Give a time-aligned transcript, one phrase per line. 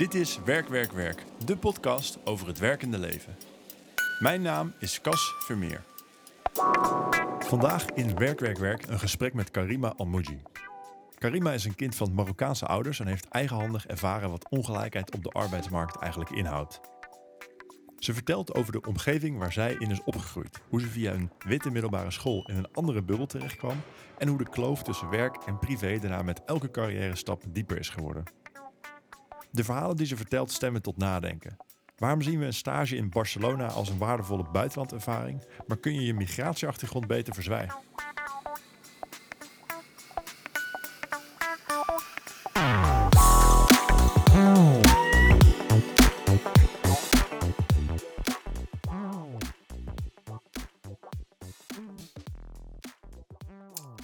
[0.00, 3.36] Dit is Werk, Werk, Werk, de podcast over het werkende leven.
[4.18, 5.84] Mijn naam is Cas Vermeer.
[7.38, 10.42] Vandaag in Werk, Werk, Werk een gesprek met Karima Almouji.
[11.18, 15.30] Karima is een kind van Marokkaanse ouders en heeft eigenhandig ervaren wat ongelijkheid op de
[15.30, 16.80] arbeidsmarkt eigenlijk inhoudt.
[17.98, 21.70] Ze vertelt over de omgeving waar zij in is opgegroeid, hoe ze via een witte
[21.70, 23.76] middelbare school in een andere bubbel terechtkwam
[24.18, 27.88] en hoe de kloof tussen werk en privé daarna met elke carrière stap dieper is
[27.88, 28.39] geworden.
[29.52, 31.56] De verhalen die ze vertelt stemmen tot nadenken.
[31.96, 36.14] Waarom zien we een stage in Barcelona als een waardevolle buitenlandervaring, maar kun je je
[36.14, 37.78] migratieachtergrond beter verzwijgen?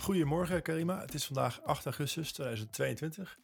[0.01, 3.39] Goedemorgen Karima, het is vandaag 8 augustus 2022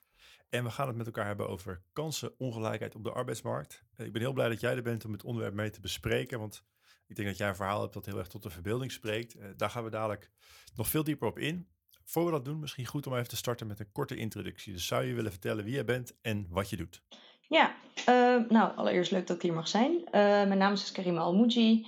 [0.53, 3.85] en we gaan het met elkaar hebben over kansenongelijkheid op de arbeidsmarkt.
[3.97, 6.39] Eh, ik ben heel blij dat jij er bent om het onderwerp mee te bespreken,
[6.39, 6.65] want
[7.07, 9.37] ik denk dat jij een verhaal hebt dat heel erg tot de verbeelding spreekt.
[9.37, 10.31] Uh, daar gaan we dadelijk
[10.77, 11.69] nog veel dieper op in.
[12.05, 14.73] Voor we dat doen, misschien goed om even te starten met een korte introductie.
[14.73, 17.03] Dus zou je willen vertellen wie jij bent en wat je doet?
[17.49, 20.05] Ja, uh, nou allereerst leuk dat ik hier mag zijn.
[20.11, 21.87] mijn naam is dus Karima Almouji.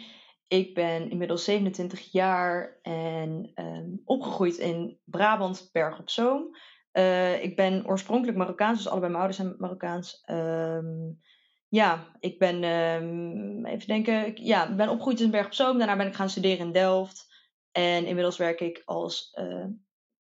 [0.49, 6.57] Ik ben inmiddels 27 jaar en um, opgegroeid in Brabant, Berg op Zoom.
[6.95, 10.23] Uh, ik ben oorspronkelijk Marokkaans, dus allebei mijn ouders zijn Marokkaans.
[10.27, 11.21] Um,
[11.69, 15.79] ja, ik ben, um, even denken, ja, ben opgegroeid in Berg op Zoom.
[15.79, 17.33] Daarna ben ik gaan studeren in Delft.
[17.73, 19.65] En inmiddels werk ik als uh,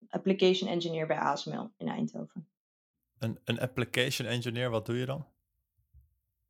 [0.09, 2.48] application engineer bij ASML in Eindhoven.
[3.19, 5.27] Een, een application engineer, wat doe je dan?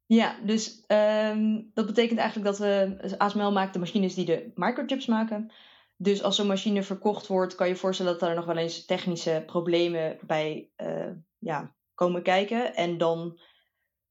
[0.06, 5.06] Ja, dus um, dat betekent eigenlijk dat we, ASML maakt de machines die de microchips
[5.06, 5.52] maken.
[6.02, 9.42] Dus als zo'n machine verkocht wordt, kan je voorstellen dat er nog wel eens technische
[9.46, 12.74] problemen bij uh, ja, komen kijken.
[12.74, 13.40] En dan,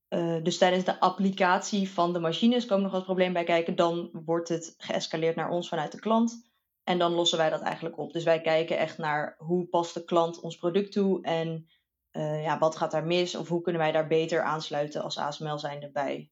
[0.09, 3.75] uh, dus tijdens de applicatie van de machines komen nog wat problemen bij kijken.
[3.75, 6.51] Dan wordt het geëscaleerd naar ons vanuit de klant.
[6.83, 8.13] En dan lossen wij dat eigenlijk op.
[8.13, 11.67] Dus wij kijken echt naar hoe past de klant ons product toe en
[12.11, 15.59] uh, ja, wat gaat daar mis of hoe kunnen wij daar beter aansluiten als ASML
[15.59, 16.29] zijnde bij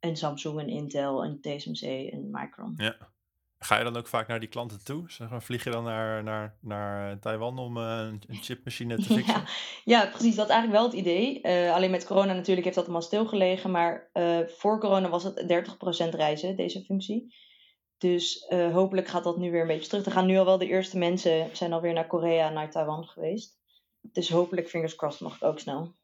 [0.00, 2.74] een Samsung, een Intel, een TSMC, een Micron.
[2.76, 3.14] Ja.
[3.66, 5.04] Ga je dan ook vaak naar die klanten toe?
[5.10, 9.34] Zeg maar, vlieg je dan naar, naar, naar Taiwan om uh, een chipmachine te fixen?
[9.34, 9.44] Ja,
[9.84, 10.34] ja, precies.
[10.34, 11.40] Dat is eigenlijk wel het idee.
[11.42, 13.70] Uh, alleen met corona natuurlijk heeft dat allemaal stilgelegen.
[13.70, 15.66] Maar uh, voor corona was het
[16.06, 17.34] 30% reizen, deze functie.
[17.98, 20.04] Dus hopelijk gaat dat nu weer een beetje terug.
[20.04, 23.04] Er gaan nu al wel de eerste mensen zijn alweer naar Korea en naar Taiwan
[23.04, 23.58] geweest.
[24.00, 25.94] Dus hopelijk, fingers crossed, mag ik ook snel.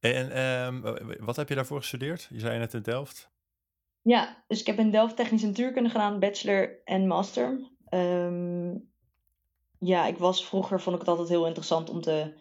[0.00, 0.82] En um,
[1.18, 2.28] wat heb je daarvoor gestudeerd?
[2.30, 3.30] Je zei net in Delft.
[4.02, 7.70] Ja, dus ik heb in Delft technische natuurkunde gedaan, bachelor en master.
[7.90, 8.90] Um,
[9.78, 12.32] ja, ik was vroeger, vond ik het altijd heel interessant om te...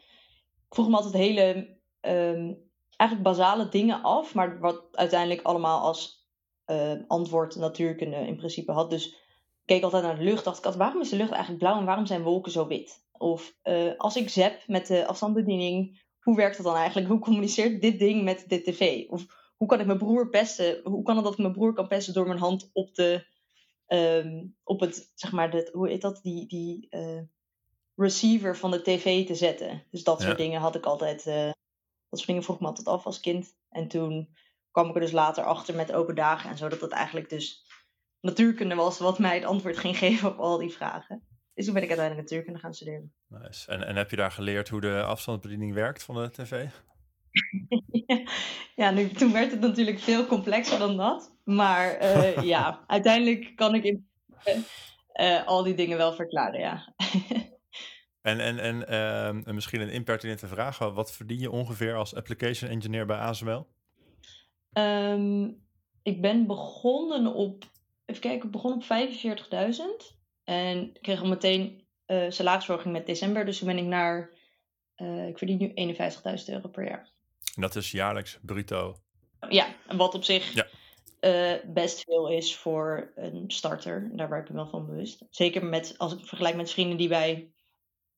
[0.68, 6.30] Ik vroeg me altijd hele, um, eigenlijk basale dingen af, maar wat uiteindelijk allemaal als
[6.66, 8.90] uh, antwoord natuurkunde in principe had.
[8.90, 9.18] Dus ik
[9.66, 11.86] keek altijd naar de lucht, dacht ik altijd, waarom is de lucht eigenlijk blauw en
[11.86, 13.06] waarom zijn wolken zo wit?
[13.18, 17.08] Of uh, als ik zap met de afstandsbediening, hoe werkt dat dan eigenlijk?
[17.08, 19.10] Hoe communiceert dit ding met de tv?
[19.10, 19.26] Of
[19.62, 20.82] hoe kan ik mijn broer pesten?
[20.84, 23.26] Hoe kan het dat ik mijn broer kan pesten door mijn hand op de,
[23.88, 27.22] um, op het, zeg maar, hoe heet dat, die, die uh,
[27.96, 29.84] receiver van de tv te zetten?
[29.92, 31.46] Dus dat soort dingen had ik altijd, uh,
[32.10, 33.56] dat soort dingen vroeg me altijd af als kind.
[33.70, 34.36] En toen
[34.72, 37.66] kwam ik er dus later achter met open dagen en zo, dat het eigenlijk dus
[38.20, 41.28] natuurkunde was wat mij het antwoord ging geven op al die vragen.
[41.54, 43.14] Dus toen ben ik uiteindelijk natuurkunde gaan studeren.
[43.28, 43.72] Nice.
[43.72, 46.68] En, en heb je daar geleerd hoe de afstandsbediening werkt van de tv?
[48.75, 51.36] ja, nu, toen werd het natuurlijk veel complexer dan dat.
[51.44, 54.08] Maar uh, ja, uiteindelijk kan ik in,
[55.16, 56.94] uh, al die dingen wel verklaren, ja.
[58.22, 58.86] en en, en
[59.47, 60.78] uh, misschien een impertinente vraag.
[60.78, 63.68] Wat verdien je ongeveer als application engineer bij ASML?
[64.74, 65.64] Um,
[66.03, 67.64] ik ben begonnen op,
[68.06, 70.20] even kijken, ik begon op 45.000.
[70.44, 73.46] En kreeg al meteen uh, salarisverhoging met december.
[73.46, 74.30] Dus toen ben ik naar,
[75.28, 77.09] ik verdien nu 51.000 euro per jaar.
[77.56, 78.96] En dat is jaarlijks bruto.
[79.50, 80.68] Ja, wat op zich ja.
[81.20, 84.09] uh, best veel is voor een starter.
[84.14, 85.26] Daar ben ik me wel van bewust.
[85.30, 87.52] Zeker met, als ik vergelijk met vrienden die bij,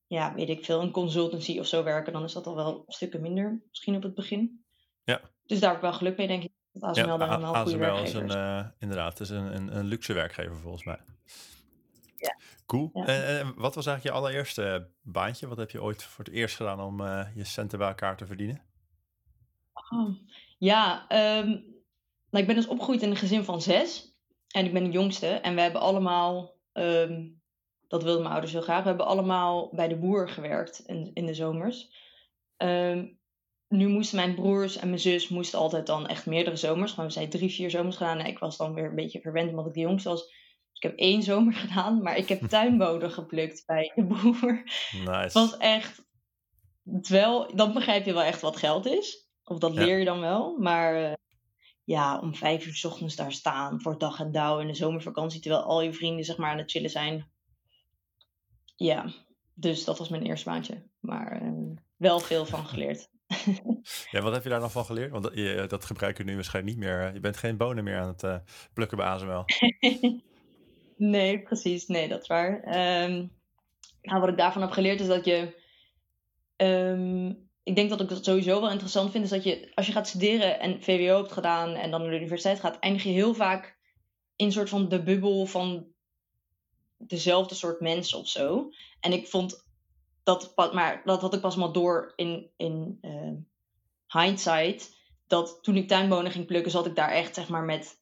[0.07, 3.21] ja, weet ik veel, een consultancy of zo werken, dan is dat al wel stukken
[3.21, 4.63] minder, misschien op het begin.
[5.03, 5.21] Ja.
[5.45, 6.51] Dus daar heb ik wel geluk mee, denk ik.
[6.71, 8.33] Dat ASML ja, daar een goede werkgever is.
[8.33, 11.00] Een, uh, inderdaad, het is een, een, een, luxe werkgever volgens mij.
[12.18, 12.38] Ja.
[12.65, 12.89] Cool.
[12.94, 13.06] Ja.
[13.06, 15.47] En, en, wat was eigenlijk je allereerste baantje?
[15.47, 17.01] Wat heb je ooit voor het eerst gedaan om
[17.36, 18.62] je centen bij elkaar te verdienen?
[19.73, 20.09] Oh,
[20.57, 21.01] ja,
[21.39, 21.47] um,
[22.29, 24.15] nou, ik ben dus opgegroeid in een gezin van zes.
[24.47, 25.27] En ik ben de jongste.
[25.27, 27.41] En we hebben allemaal, um,
[27.87, 31.25] dat wilden mijn ouders heel graag, we hebben allemaal bij de boer gewerkt in, in
[31.25, 31.91] de zomers.
[32.57, 33.19] Um,
[33.67, 36.91] nu moesten mijn broers en mijn zus moesten altijd dan echt meerdere zomers.
[36.91, 38.19] Gewoon, we zijn drie, vier zomers gedaan.
[38.19, 40.21] En ik was dan weer een beetje verwend omdat ik de jongste was.
[40.21, 40.33] Dus
[40.73, 42.01] ik heb één zomer gedaan.
[42.01, 44.63] Maar ik heb tuinboden geplukt bij de boer.
[44.91, 45.09] Nice.
[45.09, 46.11] Het was echt...
[47.07, 49.27] Wel, dan begrijp je wel echt wat geld is.
[49.43, 50.57] Of dat leer je dan wel.
[50.57, 51.13] Maar eh,
[51.83, 55.41] ja, om vijf uur 's ochtends daar staan voor dag en dauw in de zomervakantie.
[55.41, 57.31] Terwijl al je vrienden zeg maar aan het chillen zijn.
[58.75, 59.13] Ja,
[59.53, 60.83] dus dat was mijn eerste baantje.
[60.99, 61.51] Maar eh,
[61.97, 63.09] wel veel van geleerd.
[64.11, 65.11] Ja, wat heb je daar dan van geleerd?
[65.11, 67.13] Want dat, je, dat gebruik je nu waarschijnlijk niet meer.
[67.13, 68.35] Je bent geen bonen meer aan het eh,
[68.73, 69.45] plukken bij ASML.
[70.97, 71.87] nee, precies.
[71.87, 72.61] Nee, dat is waar.
[72.61, 73.25] Ehm,
[74.01, 75.61] nou, wat ik daarvan heb geleerd is dat je.
[76.55, 77.33] ehm,
[77.63, 80.07] ik denk dat ik het sowieso wel interessant vind, is dat je als je gaat
[80.07, 83.77] studeren en VWO hebt gedaan en dan naar de universiteit gaat, eindig je heel vaak
[84.36, 85.88] in een soort van de bubbel van
[86.98, 88.69] dezelfde soort mensen of zo.
[89.00, 89.65] En ik vond
[90.24, 93.36] dat, maar dat had ik pas maar door in, in ehm,
[94.07, 94.95] hindsight,
[95.27, 98.01] dat toen ik tuinbonen ging plukken, zat ik daar echt zeg maar met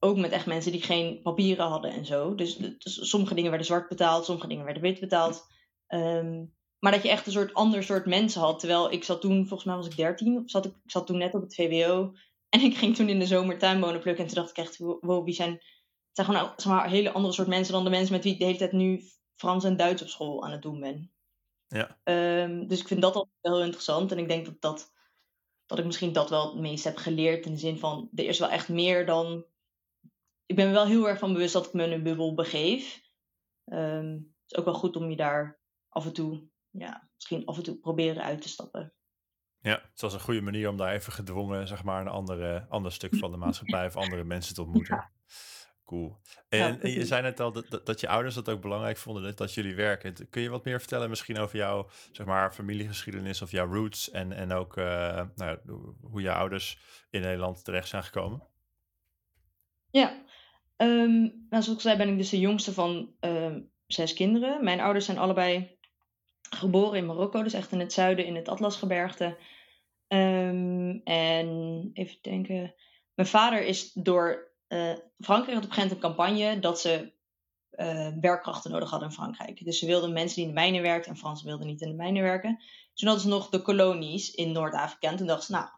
[0.00, 2.34] ook met echt mensen die geen papieren hadden en zo.
[2.34, 5.46] Dus, dus sommige dingen werden zwart betaald, sommige dingen werden wit betaald.
[5.86, 6.44] Ehm,
[6.80, 8.58] maar dat je echt een soort ander soort mensen had.
[8.58, 11.18] Terwijl ik zat toen, volgens mij was ik 13, of zat ik, ik zat toen
[11.18, 12.12] net op het VWO.
[12.48, 14.24] En ik ging toen in de zomer tuinbonen plukken.
[14.24, 15.50] En toen dacht ik echt, wow, wie zijn.
[15.50, 15.60] Het
[16.12, 18.44] zijn gewoon zeg maar, hele andere soort mensen dan de mensen met wie ik de
[18.44, 19.02] hele tijd nu
[19.36, 21.12] Frans en Duits op school aan het doen ben.
[21.68, 21.98] Ja.
[22.04, 24.12] Ehm, dus ik vind dat altijd wel heel interessant.
[24.12, 24.92] En ik denk dat, dat,
[25.66, 27.46] dat ik misschien dat wel het meest heb geleerd.
[27.46, 29.44] In de zin van, er is wel echt meer dan
[30.50, 33.00] ik ben me wel heel erg van bewust dat ik me in een bubbel begeef.
[33.64, 37.56] Ehm, het is ook wel goed om je daar af en toe, ja, misschien af
[37.56, 38.92] en toe proberen uit te stappen.
[39.62, 42.92] Ja, het was een goede manier om daar even gedwongen, zeg maar, een andere, ander
[42.92, 45.10] stuk van de maatschappij of andere mensen te ontmoeten.
[45.84, 46.16] Cool.
[46.48, 49.22] En, Ja, en je zei net al dat, dat, je ouders dat ook belangrijk vonden,
[49.22, 50.28] dat, dat jullie werken.
[50.30, 54.32] Kun je wat meer vertellen misschien over jouw, zeg maar, familiegeschiedenis of jouw roots en,
[54.32, 55.58] en ook eh, nou,
[56.00, 56.78] hoe je ouders
[57.10, 58.42] in Nederland terecht zijn gekomen?
[59.90, 60.24] Ja,
[60.76, 64.64] ehm, nou, zoals ik zei ben ik dus de jongste van ehm, zes kinderen.
[64.64, 65.78] Mijn ouders zijn allebei
[66.50, 69.36] geboren in Marokko, dus echt in het zuiden, in het Atlasgebergte.
[70.06, 72.74] Ehm, en even denken.
[73.14, 74.48] Mijn vader is door.
[74.66, 77.12] eh, Frankrijk had op een gegeven een campagne dat ze
[77.70, 79.64] eh, werkkrachten nodig hadden in Frankrijk.
[79.64, 81.94] Dus ze wilden mensen die in de mijnen werkten en Fransen wilden niet in de
[81.94, 82.62] mijnen werken.
[82.94, 85.08] Toen hadden ze nog de kolonies in Noord-Afrika.
[85.08, 85.68] En toen dachten ze, nou,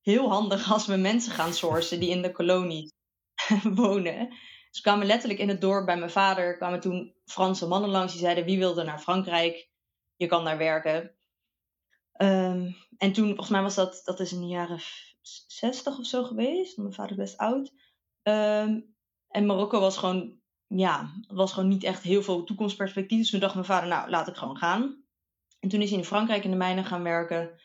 [0.00, 2.92] heel handig als we mensen gaan sourcen die in de kolonies
[3.74, 4.28] wonen.
[4.70, 6.56] Dus kwamen letterlijk in het dorp bij mijn vader.
[6.56, 9.68] kwamen toen Franse mannen langs die zeiden: wie wilde naar Frankrijk?
[10.16, 11.14] Je kan daar werken.
[12.12, 14.80] Ehm, en toen, volgens mij was dat, dat is in de jaren
[15.46, 16.76] 60 of zo geweest.
[16.76, 17.72] Mijn vader is best oud.
[18.22, 18.80] Ehm,
[19.28, 23.18] en Marokko was gewoon, ja, was gewoon niet echt heel veel toekomstperspectief.
[23.18, 25.04] Dus toen dacht mijn vader, nou, laat ik gewoon gaan.
[25.60, 27.60] En toen is hij in Frankrijk in de mijnen gaan werken.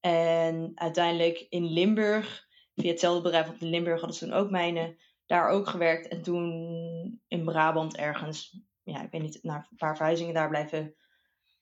[0.00, 4.96] En uiteindelijk in Limburg, via hetzelfde bedrijf, want in Limburg hadden ze toen ook mijnen,
[5.26, 6.08] daar ook gewerkt.
[6.08, 10.94] En toen in Brabant ergens, ja, ik weet niet, naar een paar verhuizingen daar blijven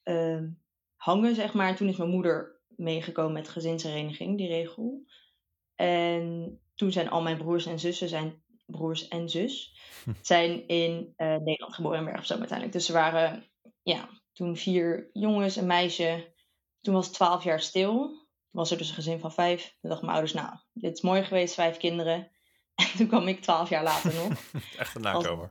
[0.07, 0.49] ehm,
[0.97, 1.69] hangen, zeg maar.
[1.69, 5.07] En toen is mijn moeder meegekomen met gezinshereniging, die regel.
[5.75, 9.77] En toen zijn al mijn broers en zussen, zijn broers en zus,
[10.23, 12.73] zijn in eh, Nederland geboren in Bergen uiteindelijk.
[12.73, 13.45] Dus ze waren,
[13.83, 16.35] ja, toen vier jongens, een meisje.
[16.81, 17.97] Toen was het twaalf jaar stil.
[18.51, 19.63] Toen was er dus een gezin van vijf.
[19.81, 22.31] Toen dachten mijn ouders, nou, dit is mooi geweest, vijf kinderen.
[22.75, 24.29] En toen kwam ik twaalf jaar later nog.
[24.79, 25.51] Echt een Als- nakomer.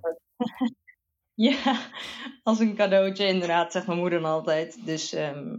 [1.36, 1.90] Ja,
[2.44, 4.86] als een cadeautje inderdaad, zegt mijn moeder dan altijd.
[4.86, 5.58] Dus ehm,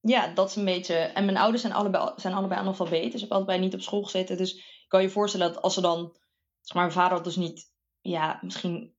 [0.00, 0.94] ja, dat is een beetje...
[0.94, 4.02] En mijn ouders zijn allebei, zijn allebei analfabeet, dus ik heb allebei niet op school
[4.02, 4.36] gezeten.
[4.36, 6.16] Dus ik kan je voorstellen dat als ze dan...
[6.60, 8.94] Zeg maar, mijn vader had dus niet, ja, misschien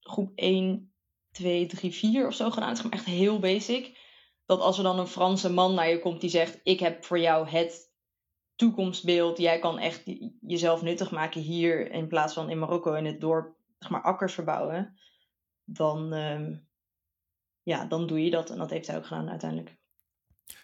[0.00, 0.94] groep 1,
[1.30, 2.72] 2, 3, 4 of zo gedaan.
[2.72, 3.98] Is gewoon echt heel basic.
[4.46, 6.60] Dat als er dan een Franse man naar je komt die zegt...
[6.62, 7.92] Ik heb voor jou het
[8.54, 9.38] toekomstbeeld.
[9.38, 10.02] Jij kan echt
[10.40, 14.34] jezelf nuttig maken hier in plaats van in Marokko in het dorp zeg maar, akkers
[14.34, 14.98] verbouwen.
[15.64, 16.56] Dan, ehm,
[17.62, 18.50] ja, dan doe je dat.
[18.50, 19.76] En dat heeft hij ook gedaan uiteindelijk.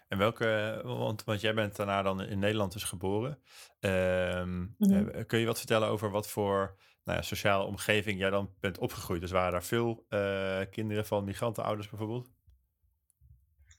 [0.09, 3.39] En welke, want, want jij bent daarna dan in Nederland dus geboren.
[3.81, 5.09] Ehm, Mhm.
[5.09, 8.79] eh, kun je wat vertellen over wat voor nou ja, sociale omgeving jij dan bent
[8.79, 9.21] opgegroeid?
[9.21, 12.31] Dus waren daar veel eh, kinderen van migrantenouders bijvoorbeeld?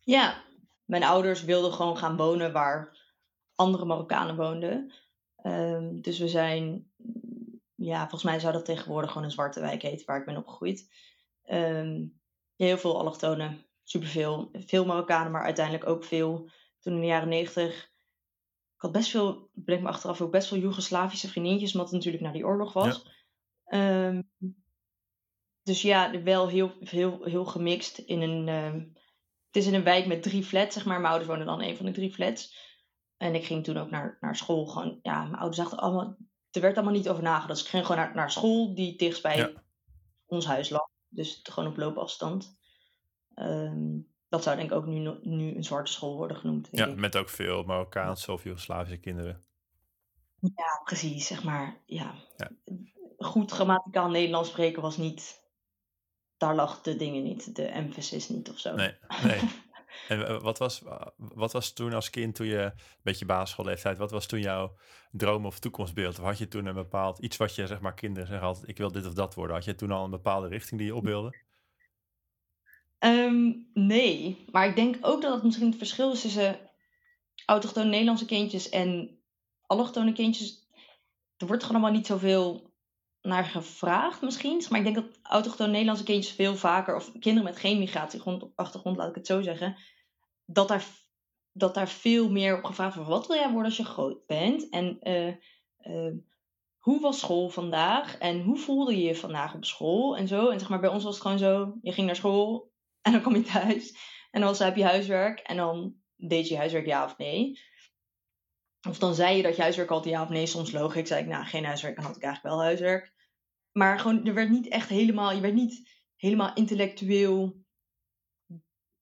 [0.01, 0.43] Ja,
[0.85, 2.97] mijn ouders wilden gewoon gaan wonen waar
[3.55, 4.93] andere Marokkanen woonden.
[5.35, 6.91] Ehm, dus we zijn,
[7.75, 10.89] ja, volgens mij zou dat tegenwoordig gewoon een zwarte wijk heten waar ik ben opgegroeid.
[11.43, 12.05] Ehm,
[12.55, 14.49] heel veel allochtonen, superveel.
[14.53, 16.49] Veel Marokkanen, maar uiteindelijk ook veel.
[16.79, 17.83] Toen in de jaren negentig,
[18.75, 22.23] ik had best veel, bleek me achteraf ook best veel Joegoslavische vriendinnetjes, omdat het natuurlijk
[22.23, 23.07] naar die oorlog was.
[23.65, 24.21] Ehm,
[25.63, 28.47] dus ja, wel heel, heel, heel gemixt in een.
[28.47, 28.79] ehm,
[29.47, 30.99] het is in een wijk met drie flats, zeg maar.
[30.99, 32.69] Mijn ouders wonen dan in een van de drie flats.
[33.17, 34.65] En ik ging toen ook naar, naar school.
[34.65, 36.17] Gewoon, ja, mijn ouders dachten allemaal,
[36.51, 37.47] er werd allemaal niet over nagedacht.
[37.59, 39.53] Dus ik ging gewoon naar, naar school die dichtst bij
[40.25, 40.90] ons huis lag.
[41.11, 42.57] Dus gewoon op loopafstand.
[43.35, 43.99] Ehm,
[44.29, 46.67] dat zou denk ik ook nu, nu een zwarte school worden genoemd.
[46.71, 49.43] Ja, met ook veel Marokkaanse of Joegoslavische kinderen.
[50.39, 51.81] Ja, precies, zeg maar.
[51.85, 52.15] Ja.
[52.37, 52.51] ja.
[53.17, 55.39] Goed grammaticaal Nederlands spreken was niet...
[56.37, 58.75] Daar lag de dingen niet, de emphasis niet of zo.
[58.75, 59.39] Nee, nee.
[60.07, 60.81] En eh, wat was,
[61.17, 64.75] wat was toen als kind, toen je een beetje basisschoolleeftijd, wat was toen jouw
[65.11, 66.19] droom of toekomstbeeld?
[66.19, 68.77] Of had je toen een bepaald iets wat je, zeg maar, kinderen zeggen altijd, ik
[68.77, 69.55] wil dit of dat worden.
[69.55, 71.35] Had je toen al een bepaalde richting die je opbeelde?
[72.99, 76.59] Ehm, nee, maar ik denk ook dat het misschien het verschil is tussen
[77.45, 79.19] autochtone Nederlandse kindjes en
[79.65, 80.69] allochtone kindjes.
[81.37, 82.70] Er wordt gewoon allemaal niet zoveel
[83.21, 84.63] naar gevraagd misschien.
[84.69, 89.09] Maar ik denk dat autochtone Nederlandse kindjes veel vaker, of kinderen met geen migratieachtergrond, laat
[89.09, 89.77] ik het zo zeggen,
[90.45, 90.85] dat daar,
[91.51, 93.09] dat daar veel meer op gevraagd wordt.
[93.09, 94.69] Wat wil jij worden als je groot bent?
[94.69, 95.27] En uh,
[95.95, 96.13] uh,
[96.77, 98.17] hoe was school vandaag?
[98.17, 100.17] En hoe voelde je je vandaag op school?
[100.17, 100.49] En zo.
[100.49, 103.21] En zeg maar, bij ons was het gewoon zo, je ging naar school en dan
[103.21, 103.97] kom je thuis.
[104.31, 107.59] En dan was, heb je huiswerk en dan deed je huiswerk ja of nee.
[108.89, 110.45] Of dan zei je dat je huiswerk altijd ja of nee.
[110.45, 111.95] Soms loog ik, zei ik, nou, geen huiswerk.
[111.95, 113.13] Dan had ik eigenlijk wel huiswerk.
[113.71, 117.65] Maar gewoon, er werd niet echt helemaal, je werd niet helemaal intellectueel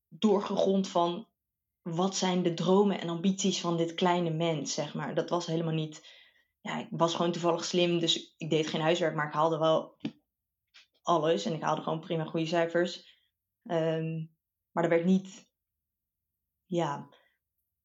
[0.08, 1.28] doorgegrond van
[1.82, 5.16] wat zijn de dromen en ambities van dit kleine mens, zeg maar.
[5.16, 6.08] Dat was helemaal niet,
[6.62, 9.98] ja, ik was gewoon toevallig slim, dus ik deed geen huiswerk, maar ik haalde wel
[11.02, 13.18] alles en ik haalde gewoon prima goede cijfers.
[13.64, 14.26] Ehm,
[14.72, 15.48] maar er werd niet,
[16.66, 17.10] ja,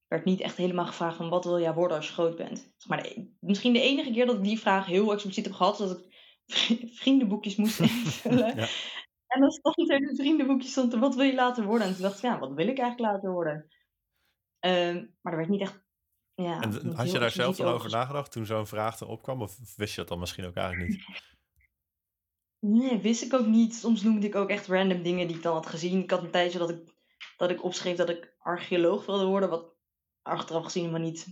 [0.08, 2.72] werd niet echt helemaal gevraagd van wat wil jij worden als je groot bent.
[2.86, 5.98] maar misschien de enige keer dat ik die vraag heel expliciet heb gehad, is dat
[5.98, 6.12] ik
[6.94, 8.56] vriendenboekjes moest invullen.
[8.56, 8.66] ja.
[9.26, 11.86] En dan stond er in het vriendenboekje stond er, wat wil je later worden?
[11.86, 13.68] En toen dacht ik, ja, wat wil ik eigenlijk later worden?
[14.58, 15.82] Ehm, maar er werd niet echt...
[16.34, 19.42] Ja, en had je daar zelf al over nagedacht toen zo'n vraag erop kwam?
[19.42, 21.04] Of wist je dat dan misschien ook eigenlijk niet?
[22.58, 23.74] Nee, wist ik ook niet.
[23.74, 26.02] Soms noemde ik ook echt random dingen die ik dan had gezien.
[26.02, 26.94] Ik had een tijdje dat ik,
[27.36, 29.73] dat ik opschreef dat ik archeoloog wilde worden, wat
[30.24, 31.26] achteraf gezien maar niet.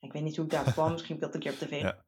[0.00, 0.92] Ik weet niet hoe ik daar kwam.
[0.92, 1.80] Misschien heb ik dat een keer op tv.
[1.82, 2.04] Ja.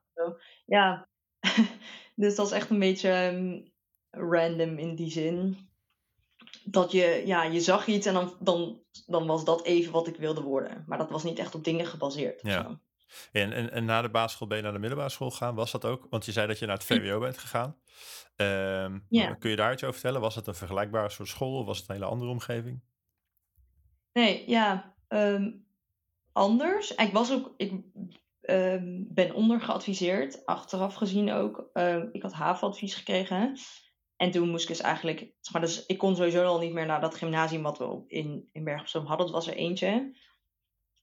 [0.66, 1.08] ja.
[2.22, 3.60] dus dat is echt een beetje ehm,
[4.10, 5.68] random in die zin.
[6.64, 10.16] Dat je, ja, je zag iets en dan, dan, dan was dat even wat ik
[10.16, 10.84] wilde worden.
[10.86, 12.42] Maar dat was niet echt op dingen gebaseerd.
[12.42, 12.80] Ja.
[13.32, 15.54] En, en, en na de basisschool ben je naar de middelbare school gegaan.
[15.54, 16.06] Was dat ook?
[16.10, 17.76] Want je zei dat je naar het VWO bent gegaan.
[18.36, 19.34] Um, ja.
[19.34, 20.20] Kun je daar iets over vertellen?
[20.20, 22.80] Was het een vergelijkbare soort school of was het een hele andere omgeving?
[24.12, 24.94] Nee, ja.
[25.08, 25.66] Um,
[26.32, 26.94] anders.
[26.94, 27.72] Ik was ook, ik
[28.40, 31.70] um, ben ondergeadviseerd, achteraf gezien ook.
[31.72, 33.58] Uh, ik had HAVO-advies gekregen.
[34.16, 37.00] En toen moest ik dus eigenlijk, maar dus ik kon sowieso al niet meer naar
[37.00, 39.16] dat gymnasium wat we in, in hadden.
[39.16, 40.16] Dat was er eentje.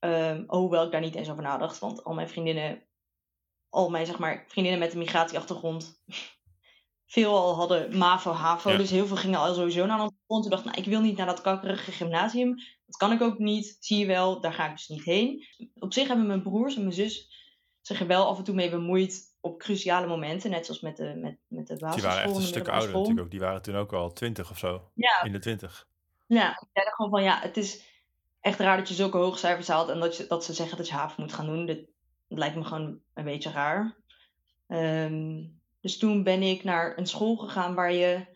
[0.00, 2.82] Um, hoewel ik daar niet eens over nadacht, want al mijn vriendinnen,
[3.68, 6.02] al mijn zeg maar, vriendinnen met een migratieachtergrond,
[7.08, 8.76] veel al hadden MAVO, HAVO.
[8.76, 10.42] Dus heel veel gingen al sowieso naar een grond.
[10.42, 12.54] Toen dacht ik, nou, ik wil niet naar dat kakkerige gymnasium.
[12.86, 13.76] Dat kan ik ook niet.
[13.80, 15.44] Zie je wel, daar ga ik dus niet heen.
[15.74, 17.30] Op zich hebben mijn broers en mijn zus
[17.80, 20.50] zich er wel af en toe mee bemoeid op cruciale momenten.
[20.50, 21.92] Net zoals met de, met, met de basisschool.
[21.92, 23.30] Die waren echt een stuk ouder natuurlijk ook.
[23.30, 24.90] Die waren toen ook al twintig of zo.
[24.94, 25.22] Ja.
[25.22, 25.86] In de twintig.
[26.26, 27.82] Ja, ik zei gewoon van ja, het is
[28.40, 29.88] echt raar dat je zulke hoge cijfers haalt.
[29.88, 31.66] En dat, je, dat ze zeggen dat je haven moet gaan doen.
[31.66, 31.78] Dat,
[32.28, 33.96] lijkt me gewoon een beetje raar.
[34.68, 38.26] Um, dus toen ben ik naar een school gegaan waar je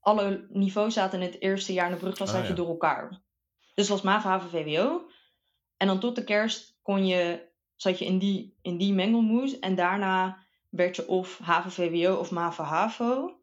[0.00, 3.20] alle niveaus zaten in het eerste jaar in de brugklas oh, je door elkaar.
[3.74, 5.08] Dus was MAVO, HAVO, VWO.
[5.76, 9.58] En dan tot de kerst kon je, zat je in die, in die mengelmoes.
[9.58, 13.40] En daarna werd je of HAVO, VWO of MAVO, HAVO.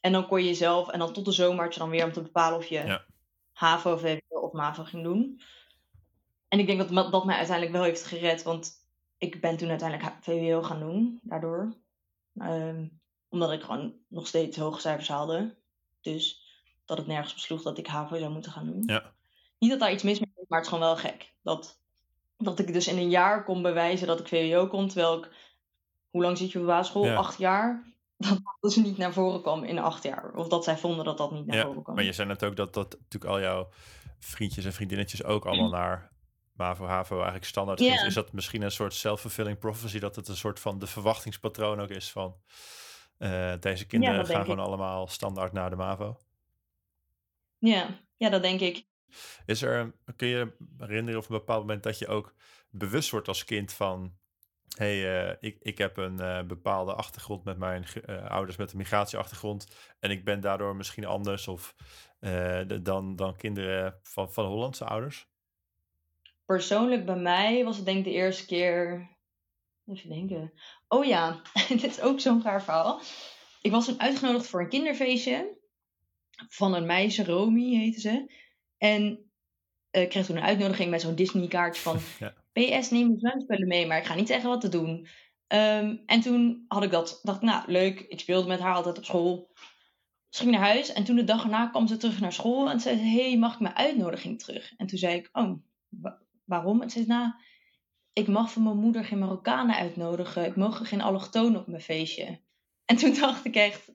[0.00, 2.12] En dan kon je zelf, en dan tot de zomer had je dan weer om
[2.12, 3.04] te bepalen of je ja.
[3.52, 5.40] HAVO, VWO of MAVO ging doen.
[6.48, 8.72] En ik denk dat dat mij uiteindelijk wel heeft gered, want
[9.18, 11.81] ik ben toen uiteindelijk VWO gaan doen, daardoor.
[12.38, 12.88] Ehm,
[13.28, 15.56] omdat ik gewoon nog steeds hoge cijfers haalde.
[16.00, 16.42] Dus
[16.84, 18.82] dat het nergens besloeg dat ik HAVO zou moeten gaan doen.
[18.86, 19.12] Ja.
[19.58, 21.34] Niet dat daar iets mis mee is, maar het is gewoon wel gek.
[21.42, 21.80] Dat,
[22.36, 24.88] dat ik dus in een jaar kon bewijzen dat ik VWO kon.
[24.88, 25.30] Terwijl ik,
[26.10, 27.10] hoe lang zit je op basisschool?
[27.10, 27.82] Acht jaar.
[28.22, 30.34] Dat dat dus niet naar voren kwam in acht jaar.
[30.34, 31.94] Of dat zij vonden dat dat niet naar voren kwam.
[31.94, 33.68] Maar je zei net ook dat, dat natuurlijk al jouw
[34.18, 36.11] vriendjes en vriendinnetjes ook allemaal naar
[36.52, 38.06] MAVO, HAVO eigenlijk standaard yeah.
[38.06, 38.14] is.
[38.14, 39.98] dat misschien een soort self-fulfilling prophecy?
[39.98, 42.36] Dat het een soort van de verwachtingspatroon ook is van...
[43.18, 46.18] Uh, deze kinderen gaan gewoon allemaal standaard naar de MAVO?
[47.58, 48.86] Ja, ja, dat denk ik.
[49.46, 52.34] Is er, kun je herinneren op een bepaald moment dat je ook
[52.70, 54.16] bewust wordt als kind van...
[54.76, 57.84] hey, uh, ik, ik heb een uh, bepaalde achtergrond met mijn
[58.28, 59.66] ouders met een migratieachtergrond...
[60.00, 61.74] en ik ben daardoor misschien anders of,
[62.82, 65.30] dan, dan kinderen van, van Hollandse ouders?
[66.44, 69.08] Persoonlijk bij mij was het denk ik de eerste keer.
[69.86, 70.52] Even denken.
[70.88, 73.00] Oh ja, dit is ook zo'n raar verhaal.
[73.62, 75.60] Ik was toen uitgenodigd voor een kinderfeestje.
[76.48, 78.32] Van een meisje, Romy heette ze.
[78.78, 79.30] En
[79.92, 81.98] uh, ik kreeg toen een uitnodiging met zo'n Disney-kaartje van...
[82.18, 82.34] Ja.
[82.52, 85.08] PS, neem je zwemspullen mee, maar ik ga niet zeggen wat te doen.
[85.46, 88.98] Ehm, en toen had ik dat, dacht ik, nou leuk, ik speelde met haar altijd
[88.98, 89.50] op school.
[90.28, 92.80] Ze ging naar huis en toen de dag erna kwam ze terug naar school en
[92.80, 94.72] zei: hey, mag ik mijn uitnodiging terug?
[94.76, 95.62] En toen zei ik: Oh,
[96.44, 96.82] waarom?
[96.82, 97.32] Ze zei: Nou,
[98.12, 100.44] ik mag van mijn moeder geen Marokkanen uitnodigen.
[100.44, 102.40] Ik mag geen allochtonen op mijn feestje.
[102.84, 103.92] En toen dacht ik echt,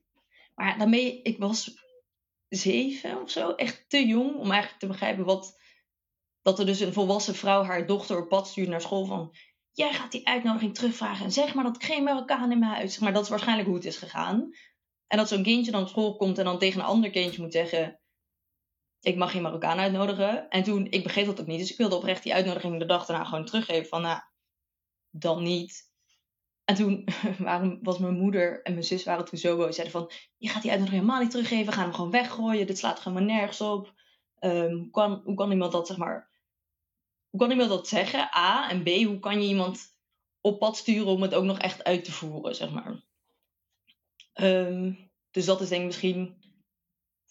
[0.55, 1.85] maar daarmee, ik was
[2.47, 5.59] zeven of zo, echt te jong om eigenlijk te begrijpen wat,
[6.41, 9.35] dat er dus een volwassen vrouw haar dochter op pad stuurt naar school van,
[9.71, 12.93] jij gaat die uitnodiging terugvragen en zeg maar dat ik geen Marokkaan in mijn huis,
[12.93, 14.51] zeg maar dat is waarschijnlijk hoe het is gegaan.
[15.07, 17.51] En dat zo'n kindje dan op school komt en dan tegen een ander kindje moet
[17.51, 17.99] zeggen,
[19.01, 20.49] ik mag geen Marokkaan uitnodigen.
[20.49, 23.05] En toen, ik begreep dat ook niet, dus ik wilde oprecht die uitnodiging de dag
[23.05, 24.21] daarna gewoon teruggeven van, nou,
[25.09, 25.91] dan niet.
[26.63, 29.75] En toen waren, was mijn moeder en mijn zus waren toen zo boos.
[29.75, 31.73] Zeiden van, je gaat die uitnodiging helemaal niet teruggeven.
[31.73, 32.67] Gaan hem gewoon weggooien.
[32.67, 33.93] Dit slaat gewoon nergens op.
[34.39, 36.29] Um, hoe, kan, hoe kan iemand dat, zeg maar...
[37.29, 38.29] Hoe kan iemand dat zeggen?
[38.35, 38.69] A.
[38.69, 38.87] En B.
[38.87, 39.95] Hoe kan je iemand
[40.41, 43.03] op pad sturen om het ook nog echt uit te voeren, zeg maar.
[44.33, 46.46] Um, dus dat is denk ik misschien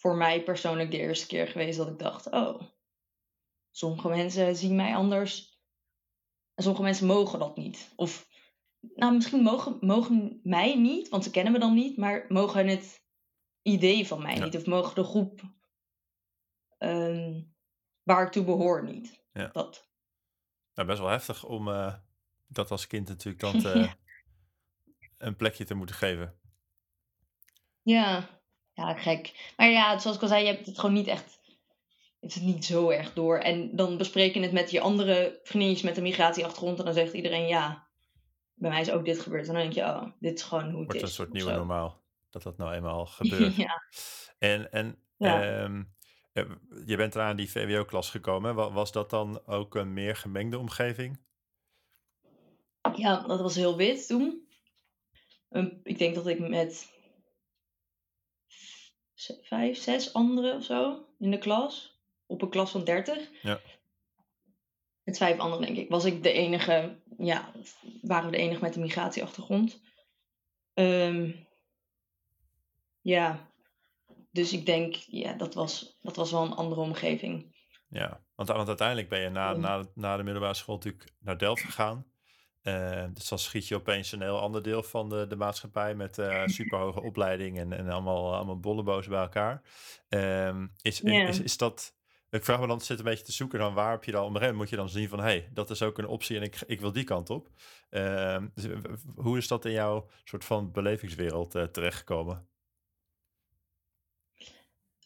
[0.07, 2.31] voor mij persoonlijk de eerste keer geweest dat ik dacht...
[2.31, 2.63] Oh,
[3.71, 5.61] sommige mensen zien mij anders.
[6.55, 7.93] En sommige mensen mogen dat niet.
[7.97, 8.29] Of
[8.95, 13.05] nou, misschien mogen, mogen mij niet, want ze kennen me dan niet, maar mogen het
[13.63, 14.57] idee van mij niet.
[14.57, 15.41] Of mogen de groep
[16.79, 17.55] um,
[18.03, 19.25] waar ik toe behoor niet.
[19.33, 19.49] Ja.
[19.49, 19.89] Dat.
[20.75, 21.95] Nou, best wel heftig om uh,
[22.47, 23.91] dat als kind natuurlijk dan te,
[25.19, 26.41] een plekje te moeten geven.
[27.83, 28.36] Ja,
[28.77, 29.53] ja, gek.
[29.57, 31.41] Maar ja, zoals ik al zei, je hebt het gewoon niet echt.
[32.21, 33.39] Het is niet zo erg door.
[33.39, 36.79] En dan bespreek je het met je andere vriendjes met een migratieachtergrond.
[36.79, 37.87] En dan zegt iedereen ja
[38.57, 39.49] bij mij is ook dit gebeurd.
[39.49, 41.03] En dan denk je, oh, dit is gewoon hoe het Wordt is.
[41.03, 42.03] een soort nieuwe normaal.
[42.31, 43.57] Dat dat nou eenmaal gebeurt.
[43.57, 43.83] ja.
[44.39, 45.83] En, en ehm,
[46.33, 46.45] eh,
[46.87, 48.55] je bent eraan die VWO-klas gekomen.
[48.55, 51.25] Was dat dan ook een meer gemengde omgeving?
[52.95, 54.49] Ja, dat was heel wit toen.
[55.83, 56.96] ik denk dat ik met
[59.43, 61.95] vijf, zes anderen of zo in de klas.
[62.27, 63.31] Op een klas van dertig.
[63.43, 63.61] Ja
[65.07, 67.53] met vijf anderen, denk ik, was ik de enige, ja,
[68.03, 69.81] waren we de enige met een migratieachtergrond.
[70.75, 71.47] Um,
[73.01, 73.51] ja,
[74.31, 77.55] dus ik denk, ja, dat was, dat was wel een andere omgeving.
[77.89, 81.63] Ja, want, want uiteindelijk ben je na, na, na de middelbare school natuurlijk naar Delft
[81.63, 82.07] gegaan.
[82.67, 86.19] Uh, dus dan schiet je opeens een heel ander deel van de, de maatschappij met
[86.19, 89.63] uh, superhoge opleiding en, en allemaal, allemaal bolleboos bij elkaar.
[90.09, 91.95] Um, is, is, is, dat,
[92.31, 94.27] ik vraag me dan, zit een beetje te zoeken dan waar heb je dan, op
[94.27, 96.37] een gegeven moment moet je dan zien van, hé, hey, dat is ook een optie
[96.37, 97.49] en ik, ik wil die kant op.
[98.55, 98.67] Dus,
[99.17, 102.49] hoe is dat in jouw soort van belevingswereld uh, terechtgekomen?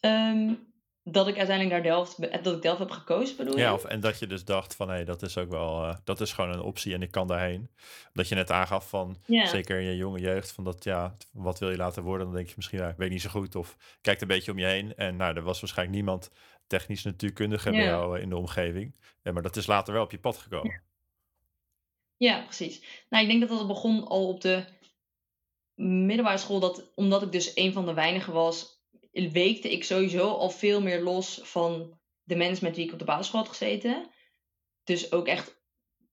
[0.01, 0.70] Um,
[1.03, 4.19] dat ik uiteindelijk naar Delft, dat ik Delft heb gekozen bedoel Ja, of, en dat
[4.19, 6.61] je dus dacht van, hé, hey, dat is ook wel, uh, dat is gewoon een
[6.61, 7.69] optie en ik kan daarheen.
[8.13, 9.47] Dat je net aangaf van, yeah.
[9.47, 12.25] zeker in je jonge jeugd, van dat, ja, wat wil je laten worden?
[12.25, 14.59] Dan denk je misschien, ja, ik weet niet zo goed of kijkt een beetje om
[14.59, 14.95] je heen.
[14.95, 16.31] En nou, er was waarschijnlijk niemand
[16.67, 18.95] technisch natuurkundige bij jou eh, in de omgeving.
[19.23, 20.81] Ja, maar dat is later wel op je pad gekomen.
[22.17, 22.43] Ja.
[22.43, 23.05] precies.
[23.09, 24.63] Nou, ik denk dat dat begon al op de
[25.75, 26.59] middelbare school.
[26.59, 28.80] Dat, omdat ik dus een van de weinigen was,
[29.11, 33.05] weekte ik sowieso al veel meer los van de mensen met wie ik op de
[33.05, 34.09] basisschool had gezeten.
[34.83, 35.61] Dus ook echt,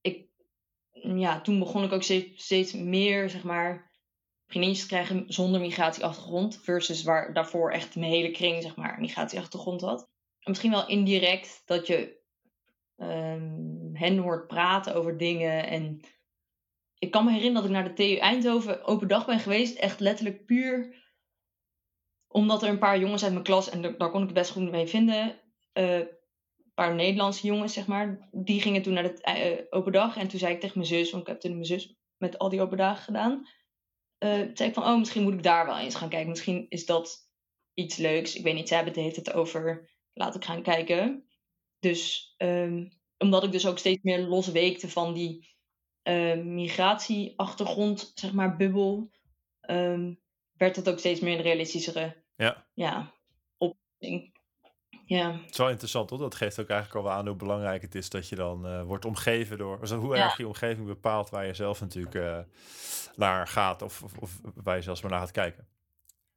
[0.00, 0.28] ik,
[0.90, 3.92] ja, toen begon ik ook steeds, meer, zeg maar,
[4.46, 6.60] vriendjes te krijgen zonder migratieachtergrond.
[6.62, 10.08] Versus waar daarvoor echt mijn hele kring, zeg maar, migratieachtergrond had
[10.48, 12.20] misschien wel indirect dat je
[12.96, 15.66] um, hen hoort praten over dingen.
[15.66, 16.00] En
[16.98, 19.78] ik kan me herinneren dat ik naar de TU Eindhoven open dag ben geweest.
[19.78, 21.06] Echt letterlijk puur
[22.28, 24.70] omdat er een paar jongens uit mijn klas, en daar kon ik het best goed
[24.70, 25.40] mee vinden.
[25.72, 26.08] Uh, een
[26.74, 28.28] paar Nederlandse jongens, zeg maar.
[28.30, 30.16] Die gingen toen naar de uh, open dag.
[30.16, 32.48] En toen zei ik tegen mijn zus, want ik heb toen mijn zus met al
[32.48, 33.48] die open dagen gedaan.
[34.18, 36.28] Uh, zei ik van, oh, misschien moet ik daar wel eens gaan kijken.
[36.28, 37.30] Misschien is dat
[37.74, 38.36] iets leuks.
[38.36, 41.28] Ik weet niet, zij hebben het, het over laat ik gaan kijken.
[41.78, 42.88] Dus um,
[43.18, 45.56] omdat ik dus ook steeds meer losweekte van die
[46.08, 49.10] uh, migratieachtergrond, zeg maar, bubbel,
[49.70, 50.20] um,
[50.58, 52.66] werd het ook steeds meer een realistischere ja.
[52.74, 53.12] Ja,
[53.56, 54.36] oplossing.
[55.04, 55.32] Ja.
[55.32, 56.18] Het is wel interessant, hoor.
[56.18, 59.04] Dat geeft ook eigenlijk al aan hoe belangrijk het is dat je dan uh, wordt
[59.04, 59.80] omgeven door...
[59.80, 62.38] Dus hoe erg je omgeving bepaalt waar je zelf natuurlijk uh,
[63.16, 65.68] naar gaat of, of, of, waar je zelfs maar naar gaat kijken.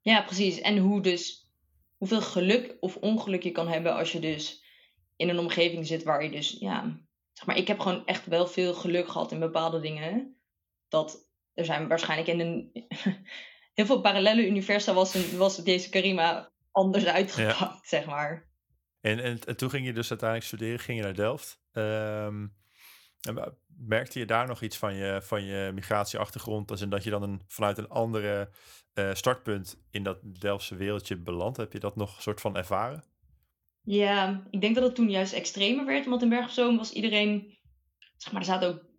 [0.02, 0.62] Ja, precies.
[0.62, 1.50] En hoe dus
[1.98, 4.64] hoeveel geluk of ongeluk je kan hebben als je dus
[5.16, 7.00] in een omgeving zit waar je dus ja,
[7.34, 10.36] zeg maar, ik heb gewoon echt wel veel geluk gehad in bepaalde dingen.
[10.88, 12.72] Dat er zijn waarschijnlijk in een
[13.74, 18.50] heel veel parallele universa was, een, was deze Karima anders uitgepakt, zeg maar.
[19.02, 21.62] En, en, toen ging je dus uiteindelijk studeren, ging je naar Delft.
[21.72, 22.60] Um,
[23.22, 26.72] en merkte je daar nog iets van je, van je migratieachtergrond?
[26.72, 28.50] Als in dat je dan een, vanuit een andere
[28.94, 31.58] uh, startpunt in dat Delftse wereldje belandt?
[31.58, 33.04] Heb je dat nog een soort van ervaren?
[33.82, 36.06] Ja, ik denk dat het toen juist extremer werd.
[36.06, 37.58] Want in Berg op Zoom was iedereen...
[38.18, 38.91] Zeg maar, er zaten ook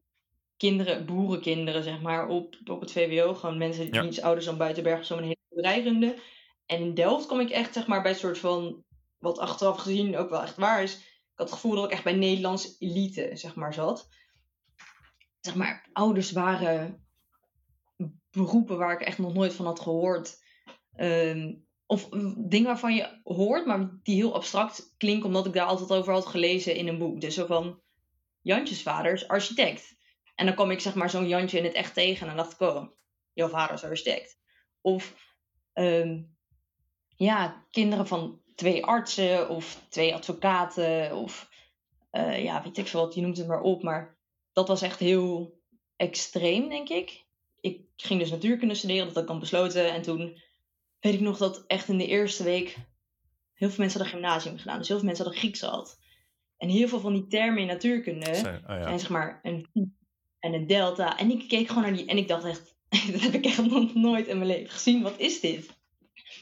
[0.68, 3.34] kinderen, boerenkinderen, zeg maar, op, op het VWO.
[3.34, 4.04] Gewoon mensen die ja.
[4.04, 6.14] iets ouders dan buiten Berg op Zoom een hele bedrijf runden.
[6.66, 8.84] En in Delft kom ik echt, zeg maar, bij een soort van...
[9.18, 10.94] Wat achteraf gezien ook wel echt waar is.
[10.94, 14.08] Ik had het gevoel dat ik echt bij Nederlands elite, zeg maar, zat.
[15.40, 17.06] Zeg maar, ouders waren
[18.30, 20.42] beroepen waar ik echt nog nooit van had gehoord.
[20.94, 21.54] Ehm,
[21.86, 26.12] of dingen waarvan je hoort, maar die heel abstract klinken, omdat ik daar altijd over
[26.12, 27.20] had gelezen in een boek.
[27.20, 27.80] Dus zo van
[28.40, 30.00] Jantjes vader is architect.
[30.42, 32.52] En dan kwam ik zeg maar zo'n Jantje in het echt tegen en dan dacht
[32.52, 32.86] ik, oh,
[33.32, 34.38] jouw vader is architect.
[34.80, 35.14] Of
[35.72, 36.22] ehm,
[37.16, 41.48] ja, kinderen van twee artsen of twee advocaten of
[42.12, 43.82] uh, ja, weet ik veel wat, je noemt het maar op.
[43.82, 44.18] Maar
[44.52, 45.60] dat was echt heel
[45.96, 47.24] extreem, denk ik.
[47.60, 49.92] Ik ging dus natuurkunde studeren, dat had ik dan besloten.
[49.92, 50.40] En toen
[51.00, 52.76] weet ik nog dat echt in de eerste week
[53.54, 54.78] heel veel mensen hadden gymnasium gedaan.
[54.78, 55.98] Dus heel veel mensen hadden Grieks gehad.
[56.56, 58.98] En heel veel van die termen in natuurkunde zijn, oh ja.
[58.98, 60.00] zeg maar een
[60.42, 61.18] en een delta.
[61.18, 62.74] En ik keek gewoon naar die en ik dacht echt,
[63.12, 65.02] dat heb ik echt nog nooit in mijn leven gezien.
[65.02, 65.80] Wat is dit?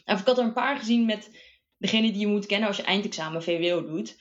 [0.05, 1.31] En ik had er een paar gezien met
[1.77, 4.19] degene die je moet kennen als je eindexamen VWO doet.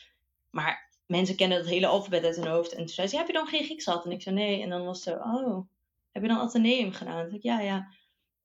[0.49, 2.71] Maar mensen kennen het hele alfabet uit hun hoofd.
[2.71, 4.05] En toen zei ze, heb je dan geen Grieks gehad?
[4.05, 4.61] En ik zei, nee.
[4.61, 5.67] En dan was het zo, oh,
[6.11, 7.27] heb je dan Atheneum gedaan?
[7.27, 7.93] En ik, ja, ja.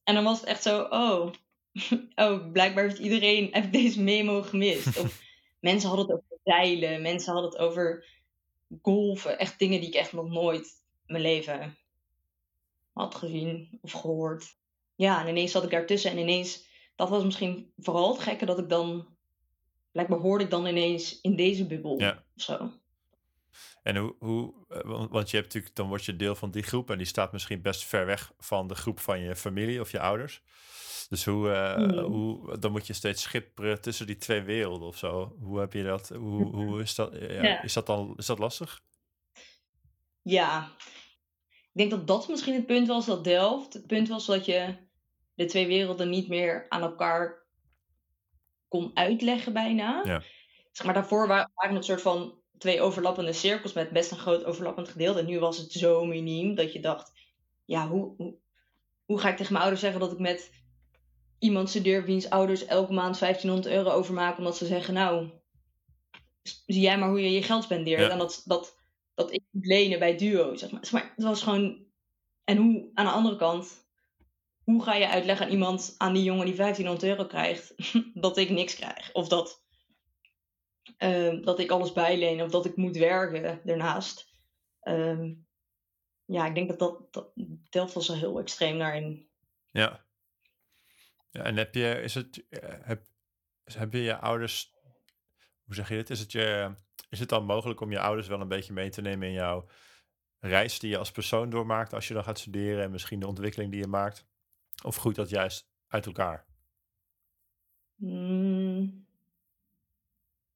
[0.04, 1.32] En dan was het echt zo, oh,
[2.24, 4.86] oh, blijkbaar heeft iedereen heeft deze memo gemist.
[4.86, 5.22] Of
[5.60, 8.06] mensen hadden het over zeilen, mensen hadden het over
[8.82, 9.38] golven.
[9.38, 11.76] Echt dingen die ik echt nog nooit mijn leven
[12.92, 14.56] had gezien of gehoord.
[14.94, 18.58] Ja, en ineens zat ik daartussen en ineens, dat was misschien vooral het gekke dat
[18.58, 19.06] ik dan
[19.92, 22.24] blijkbaar hoorde ik dan ineens in deze bubbel ja.
[22.36, 22.70] of zo.
[23.82, 26.90] En hoe, hoe, eh, want je hebt natuurlijk, dan word je deel van die groep
[26.90, 30.00] en die staat misschien best ver weg van de groep van je familie of je
[30.00, 30.42] ouders.
[31.08, 35.36] Dus hoe, uh, hoe dan moet je steeds schipperen tussen die twee werelden of zo.
[35.40, 36.08] Hoe heb je dat?
[36.08, 37.12] Hoe, hoe is dat?
[37.20, 38.82] Ja, Is dat dan is dat lastig?
[40.24, 40.72] Ja,
[41.48, 43.72] ik denk dat dat misschien het punt was dat Delft.
[43.72, 44.76] Het punt was dat je
[45.34, 47.46] de twee werelden niet meer aan elkaar
[48.68, 50.00] kon uitleggen bijna.
[50.04, 50.22] Ja.
[50.72, 54.44] Zeg maar, daarvoor waren het een soort van twee overlappende cirkels met best een groot
[54.44, 55.18] overlappend gedeelte.
[55.18, 57.12] En nu was het zo miniem dat je dacht,
[57.64, 58.36] ja, hoe, hoe,
[59.04, 60.50] hoe ga ik tegen mijn ouders zeggen dat ik met
[61.38, 65.30] iemand studeer wiens ouders elke maand 1500 euro overmaken omdat ze zeggen, nou,
[66.42, 68.10] zie jij maar hoe je je geld spendeert.
[68.10, 68.83] En dat, dat,
[69.14, 71.12] dat ik moet lenen bij Duo, zeg maar.
[71.14, 71.82] Het was gewoon...
[72.44, 73.86] En hoe, aan de andere kant,
[74.64, 77.74] hoe ga je uitleggen aan iemand, aan die jongen die 1500 euro krijgt,
[78.24, 79.12] dat ik niks krijg?
[79.12, 79.64] Of dat,
[80.98, 84.32] uh, dat ik alles bijleen of dat ik moet werken daarnaast.
[84.82, 85.46] Um,
[86.24, 87.30] ja, ik denk dat dat, dat
[87.70, 89.28] Delft was heel extreem daarin.
[89.70, 90.04] Ja.
[91.30, 93.06] ja en heb je, is het, eh, heb,
[93.64, 94.73] heb je je ouders,
[95.64, 96.10] hoe zeg je dit?
[96.10, 96.74] Is het, je,
[97.08, 99.66] is het dan mogelijk om je ouders wel een beetje mee te nemen in jouw
[100.38, 103.70] reis die je als persoon doormaakt als je dan gaat studeren en misschien de ontwikkeling
[103.70, 104.26] die je maakt?
[104.84, 106.46] Of groeit dat juist uit elkaar?
[107.94, 109.06] Mm,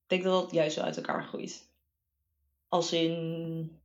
[0.03, 1.71] ik denk dat dat juist zo uit elkaar groeit.
[2.69, 3.81] Als in.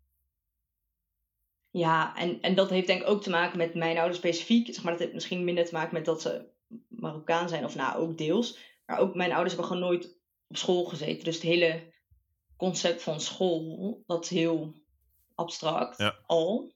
[1.69, 4.73] Ja, en, en dat heeft denk ik ook te maken met mijn ouders specifiek.
[4.73, 6.45] Zeg maar, dat heeft misschien minder te maken met dat ze
[6.87, 8.57] Marokkaan zijn, of nou ook deels.
[8.85, 10.17] Maar ook mijn ouders hebben gewoon nooit
[10.53, 11.23] op school gezeten.
[11.23, 11.93] Dus het hele
[12.57, 14.73] concept van school, dat is heel
[15.35, 16.73] abstract al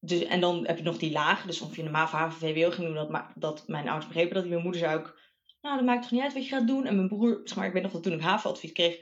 [0.00, 1.46] dus, en dan heb je nog die laag.
[1.46, 4.34] Dus of je een MAVA, HAVO, VWO ging doen, dat, maar, dat mijn ouders begrepen
[4.34, 4.46] dat.
[4.46, 5.18] Mijn moeder zei ook,
[5.60, 6.86] nou, dat maakt toch niet uit wat je gaat doen.
[6.86, 8.98] En mijn broer, zeg maar, ik weet nog dat toen ik HAVO-advies kreeg,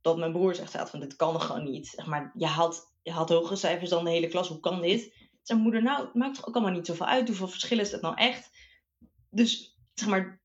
[0.00, 1.86] dat mijn broer zegt van, dit kan gewoon niet.
[1.86, 5.00] Zeg maar, je had, je had hogere cijfers dan de hele klas, hoe kan dit?
[5.42, 7.28] Zei mijn moeder, nou, het maakt toch ook allemaal niet zoveel uit.
[7.28, 8.50] Hoeveel verschil is dat nou echt?
[9.30, 10.40] Dus, zeg maar,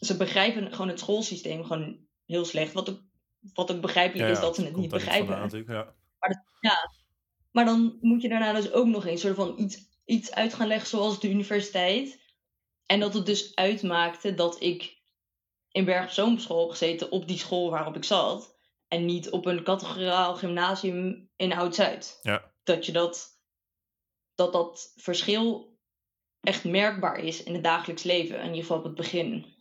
[0.00, 2.72] ze begrijpen gewoon het schoolsysteem gewoon heel slecht.
[2.72, 3.00] Wat ook,
[3.54, 5.64] wat begrijpelijk is dat ze het niet begrijpen.
[5.66, 5.94] ja.
[6.18, 6.90] Maar dat, ja,
[7.50, 10.66] maar dan moet je daarna dus ook nog eens soort van iets, iets uit gaan
[10.66, 12.18] leggen zoals de universiteit.
[12.86, 14.98] En dat het dus uitmaakte dat ik
[15.70, 18.58] in Berg op school heb gezeten op die school waarop ik zat.
[18.88, 22.18] En niet op een categoriaal gymnasium in Oud-Zuid.
[22.22, 22.52] Ja.
[22.62, 23.40] Dat je dat,
[24.34, 25.78] dat dat verschil
[26.40, 28.38] echt merkbaar is in het dagelijks leven.
[28.38, 29.58] In ieder geval op het begin.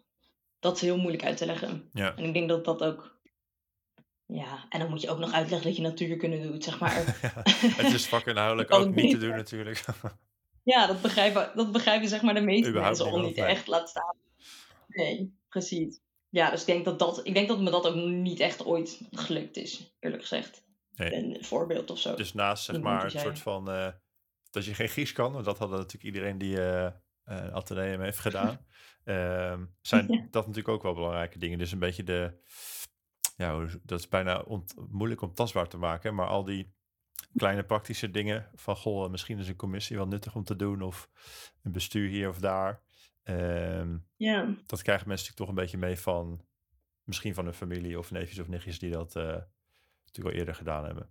[0.60, 1.89] Dat is heel moeilijk uit te leggen.
[1.93, 2.15] Ja.
[2.15, 3.19] En ik denk dat dat ook
[4.34, 6.93] ja, en dan moet je ook nog uitleggen dat je natuurkunde doet, zeg maar.
[7.82, 9.86] het is vakinhoudelijk ook niet te doen natuurlijk.
[10.63, 14.17] ja, dat begrijpen, dat begrijpen zeg maar de meeste mensen al niet echt, laat staan.
[14.88, 16.00] Nee, precies.
[16.30, 19.02] Ja, dus ik denk dat, dat, ik denk dat me dat ook niet echt ooit
[19.12, 20.63] gelukt is, eerlijk gezegd.
[20.95, 21.13] Nee.
[21.13, 22.15] Een voorbeeld of zo.
[22.15, 23.88] Dus naast zeg maar een soort van uh,
[24.50, 26.88] dat je geen Grieks kan, want dat hadden natuurlijk iedereen die uh,
[27.26, 28.65] uh, heeft gedaan.
[29.10, 31.58] Ehm, zijn dat natuurlijk ook wel belangrijke dingen.
[31.58, 32.34] Dus een beetje de,
[33.38, 34.45] ja, dat is bijna
[34.89, 36.74] moeilijk om tastbaar te maken, maar al die
[37.36, 41.10] kleine praktische dingen van, goh, misschien is een commissie wel nuttig om te doen of
[41.63, 42.82] een bestuur hier of daar.
[43.24, 44.56] Um, ja.
[44.65, 46.45] Dat krijgen mensen natuurlijk toch een beetje mee van,
[47.04, 49.24] misschien van hun familie of neefjes of nichtjes die dat uh,
[50.06, 51.10] natuurlijk al eerder gedaan hebben.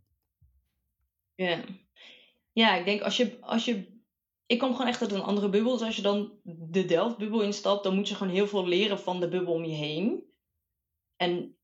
[1.35, 1.65] Ja,
[2.53, 3.98] ja ik denk als je, als je
[4.49, 5.73] ik kom gewoon echt uit een andere bubbel.
[5.73, 9.21] Dus als je dan de Delft-bubbel instapt, dan moet je gewoon heel veel leren van
[9.21, 10.25] de bubbel om je heen.
[11.17, 11.59] En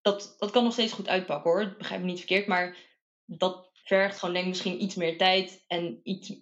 [0.00, 2.46] dat, dat kan nog steeds goed uitpakken hoor, begrijp me niet verkeerd.
[2.46, 2.76] Maar
[3.24, 6.34] dat vergt gewoon denk ik misschien iets meer tijd en iets,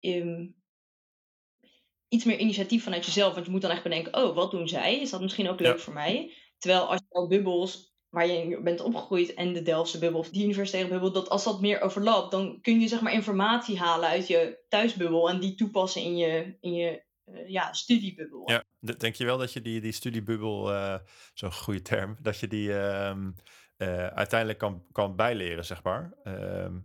[0.00, 0.62] um,
[2.08, 3.34] iets meer initiatief vanuit jezelf.
[3.34, 5.00] Want je moet dan echt bedenken, oh, wat doen zij?
[5.00, 6.36] Is dat misschien ook leuk voor mij?
[6.58, 10.42] Terwijl als je jouw bubbels waar je bent opgegroeid en de Delftse bubbel of de
[10.42, 14.26] universitaire bubbel, dat als dat meer overlapt, dan kun je zeg maar informatie halen uit
[14.26, 18.50] je thuisbubbel en die toepassen in je, in je uh, ja, studiebubbel.
[18.50, 20.98] Ja, denk je wel dat je die, die studiebubbel, uh,
[21.34, 23.12] zo'n goede term, dat je die uh,
[24.06, 26.12] uiteindelijk kan, kan bijleren, zeg maar?
[26.22, 26.78] Ehm,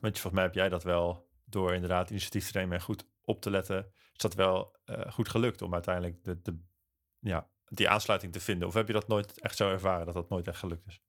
[0.00, 3.40] want volgens mij heb jij dat wel door inderdaad initiatief te nemen en goed op
[3.40, 4.76] te letten, is dat wel
[5.08, 6.58] goed gelukt om uiteindelijk de, de,
[7.18, 8.68] ja, die aansluiting te vinden?
[8.68, 11.00] Of heb je dat nooit echt zo ervaren dat dat nooit echt gelukt is?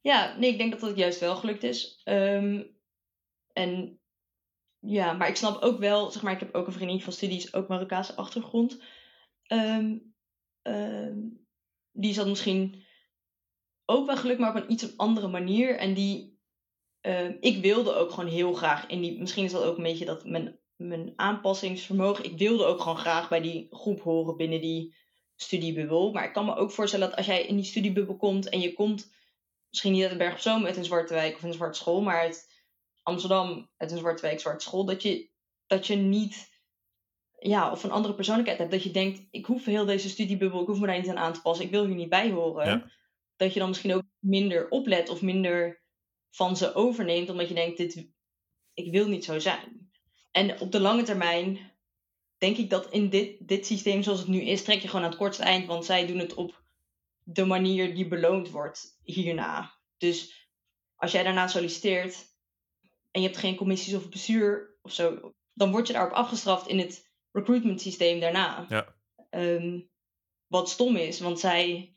[0.00, 2.00] Ja, nee, ik denk dat dat juist wel gelukt is.
[2.04, 2.62] Ehm,
[3.52, 4.00] en
[4.78, 7.54] ja, maar ik snap ook wel, zeg maar, ik heb ook een vriendin van studies,
[7.54, 8.82] ook Marokkaanse achtergrond.
[9.46, 10.14] Um,
[10.62, 11.46] um,
[11.92, 12.84] die zat misschien
[13.84, 15.76] ook wel gelukt, maar op een iets andere manier.
[15.76, 16.38] En die,
[17.40, 20.24] ik wilde ook gewoon heel graag in die, misschien is dat ook een beetje dat
[20.24, 22.24] mijn mijn aanpassingsvermogen.
[22.24, 24.94] Ik wilde ook gewoon graag bij die groep horen binnen die
[25.36, 26.12] studiebubbel.
[26.12, 28.72] Maar ik kan me ook voorstellen dat als jij in die studiebubbel komt en je
[28.72, 29.10] komt
[29.68, 32.00] misschien niet uit een Berg op Zoom, uit een Zwarte Wijk of een Zwarte School,
[32.00, 32.62] maar uit
[33.02, 35.30] Amsterdam, uit een Zwarte Wijk, Zwarte School, dat je,
[35.66, 36.48] dat je niet,
[37.38, 38.70] ja, of een andere persoonlijkheid hebt.
[38.70, 41.32] Dat je denkt, ik hoef heel deze studiebubbel, ik hoef me daar niet aan aan
[41.32, 42.92] te passen, ik wil hier niet bij horen.
[43.36, 45.82] Dat je dan misschien ook minder oplet of minder
[46.30, 48.08] van ze overneemt, omdat je denkt, dit,
[48.74, 49.87] ik wil niet zo zijn.
[50.30, 51.72] En op de lange termijn
[52.38, 55.10] denk ik dat in dit, dit systeem zoals het nu is, trek je gewoon aan
[55.10, 55.66] het kortste eind.
[55.66, 56.62] Want zij doen het op
[57.22, 59.74] de manier die beloond wordt hierna.
[59.96, 60.48] Dus
[60.94, 62.36] als jij daarna solliciteert
[63.10, 66.78] en je hebt geen commissies of bestuur of zo, dan word je daarop afgestraft in
[66.78, 68.66] het recruitment systeem daarna.
[68.68, 68.96] Ja.
[69.30, 69.80] Ehm,
[70.46, 71.92] wat stom is, want zij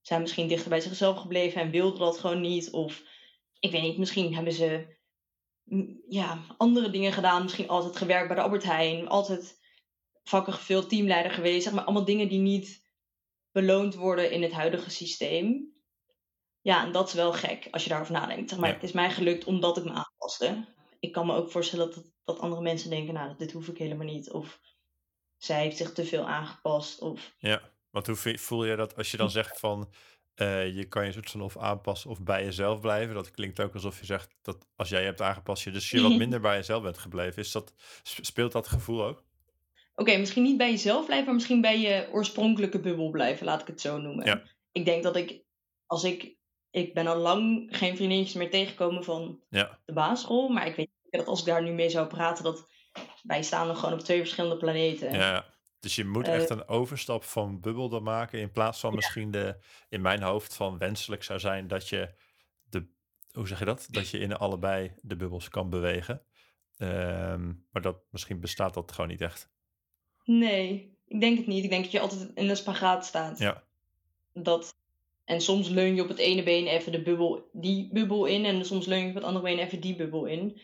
[0.00, 2.70] zijn misschien dichter bij zichzelf gebleven en wilden dat gewoon niet.
[2.70, 3.02] Of
[3.58, 4.98] ik weet niet, misschien hebben ze
[6.08, 7.42] ja, andere dingen gedaan.
[7.42, 9.08] Misschien altijd gewerkt bij de Albert Heijn.
[9.08, 9.58] Altijd
[10.22, 11.62] vakken gevuld, teamleider geweest.
[11.62, 12.88] Zeg maar allemaal dingen die niet
[13.52, 15.74] beloond worden in het huidige systeem.
[16.60, 18.50] Ja, en dat is wel gek als je daarover nadenkt.
[18.50, 20.64] Zeg maar, Het is mij gelukt omdat ik me aanpaste.
[20.98, 24.06] Ik kan me ook voorstellen dat, dat andere mensen denken, nou, dit hoef ik helemaal
[24.06, 24.30] niet.
[24.30, 24.60] Of
[25.36, 27.00] zij heeft zich te veel aangepast.
[27.00, 27.34] Of...
[27.38, 29.92] Ja, want hoe voel je dat als je dan zegt van
[30.36, 33.14] uh, je kan je soort van of aanpassen of bij jezelf blijven.
[33.14, 36.02] Dat klinkt ook alsof je zegt dat als jij je hebt aangepast, je dus je
[36.02, 37.42] wat minder bij jezelf bent gebleven.
[37.42, 39.24] Is dat, speelt dat gevoel ook?
[39.94, 43.66] Oké, misschien niet bij jezelf blijven, maar misschien bij je oorspronkelijke bubbel blijven, laat ik
[43.66, 44.26] het zo noemen.
[44.26, 44.42] Ja.
[44.72, 45.42] Ik denk dat ik,
[45.86, 46.34] als ik,
[46.70, 49.78] ik ben al lang geen vriendinnetjes meer tegengekomen van ja.
[49.84, 52.68] de basisschool, maar ik weet dat als ik daar nu mee zou praten, dat
[53.22, 55.12] wij staan nog gewoon op twee verschillende planeten.
[55.12, 55.44] Ja,
[55.80, 58.40] dus je moet echt eh, een overstap van bubbel dan maken.
[58.40, 59.56] In plaats van misschien de
[59.88, 62.14] in mijn hoofd van wenselijk zou zijn dat je
[62.70, 62.86] de.
[63.32, 63.86] Hoe zeg je dat?
[63.90, 66.22] Dat je in allebei de bubbels kan bewegen.
[66.76, 69.48] Ehm, maar dat misschien bestaat dat gewoon niet echt.
[70.24, 71.64] Nee, ik denk het niet.
[71.64, 73.38] Ik denk dat je altijd in een spagaat staat.
[73.38, 73.62] Ja.
[74.32, 74.74] Dat,
[75.24, 78.44] en soms leun je op het ene been even de bubbel, die bubbel in.
[78.44, 80.60] En soms leun je op het andere been even die bubbel in.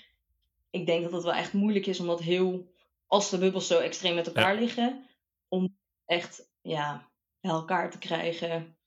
[0.70, 2.74] Ik denk dat het wel echt moeilijk is om dat heel
[3.06, 5.06] als de bubbels zo extreem met elkaar liggen,
[5.48, 8.78] om echt ja, bij elkaar te krijgen,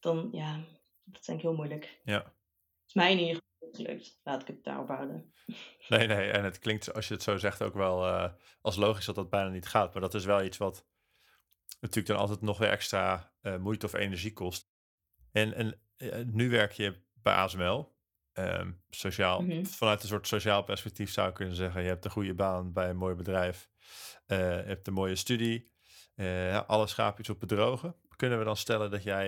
[0.00, 0.64] dan ja,
[1.04, 2.00] dat is denk ik heel moeilijk.
[2.04, 2.18] Ja.
[2.18, 4.20] Het is mij in ieder geval gelukt.
[4.22, 5.32] Laat ik het daarop houden.
[5.88, 9.04] Nee, nee, en het klinkt als je het zo zegt ook wel uh, als logisch
[9.04, 9.92] dat dat bijna niet gaat.
[9.92, 10.86] Maar dat is wel iets wat
[11.80, 14.68] natuurlijk dan altijd nog weer extra uh, moeite of energie kost.
[15.32, 17.95] En, en uh, nu werk je bij ASML.
[18.36, 19.64] Ehm, sociaal, mhm.
[19.64, 22.88] Vanuit een soort sociaal perspectief zou ik kunnen zeggen: je hebt een goede baan bij
[22.88, 23.68] een mooi bedrijf,
[24.26, 25.72] uh, je hebt een mooie studie,
[26.16, 27.96] uh, alle schaapjes op bedrogen.
[28.16, 29.26] kunnen we dan stellen dat jij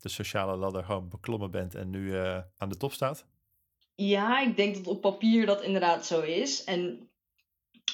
[0.00, 2.16] de sociale ladder gewoon beklommen bent en nu
[2.56, 3.26] aan de top staat?
[3.94, 6.64] Ja, ik denk dat op papier dat inderdaad zo is.
[6.64, 7.10] En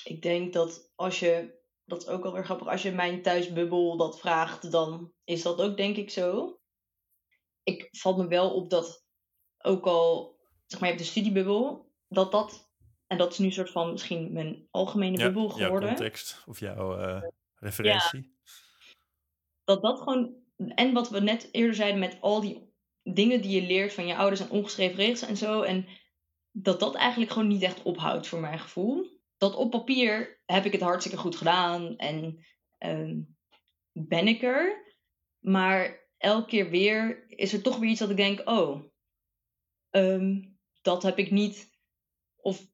[0.04, 4.20] ik denk dat als je, dat is ook alweer grappig, als je mijn thuisbubbel dat
[4.20, 6.58] vraagt, dan is dat ook denk ik zo.
[7.62, 9.04] Ik valt me wel op dat
[9.62, 10.40] ook al,
[10.72, 12.70] zeg maar, je hebt de studiebubbel, dat dat,
[13.06, 15.88] en dat is nu een soort van misschien mijn algemene bubbel geworden.
[15.88, 17.22] Jouw context of jouw uh,
[17.54, 18.36] referentie.
[19.64, 22.70] dat dat gewoon, en wat we net eerder zeiden met al die
[23.02, 25.62] dingen die je leert van je ouders en ongeschreven regels en zo.
[25.62, 25.86] En
[26.50, 29.20] dat dat eigenlijk gewoon niet echt ophoudt voor mijn gevoel.
[29.36, 32.44] Dat op papier heb ik het hartstikke goed gedaan en
[32.78, 33.20] ehm,
[33.92, 34.90] ben ik er.
[35.38, 38.84] Maar elke keer weer is er toch weer iets dat ik denk: oh,
[39.90, 40.40] ehm,
[40.82, 41.70] dat heb ik niet.
[42.36, 42.66] Of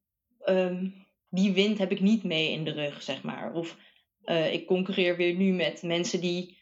[0.45, 3.53] um, die wind heb ik niet mee in de rug, zeg maar.
[3.53, 3.77] Of
[4.25, 6.57] uh, ik concurreer weer nu met mensen die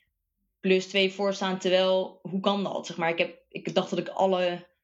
[0.60, 1.60] plus twee voorstaan.
[1.60, 2.86] Terwijl, hoe kan dat?
[2.86, 4.76] Zeg maar, ik, heb, ik dacht dat ik alle.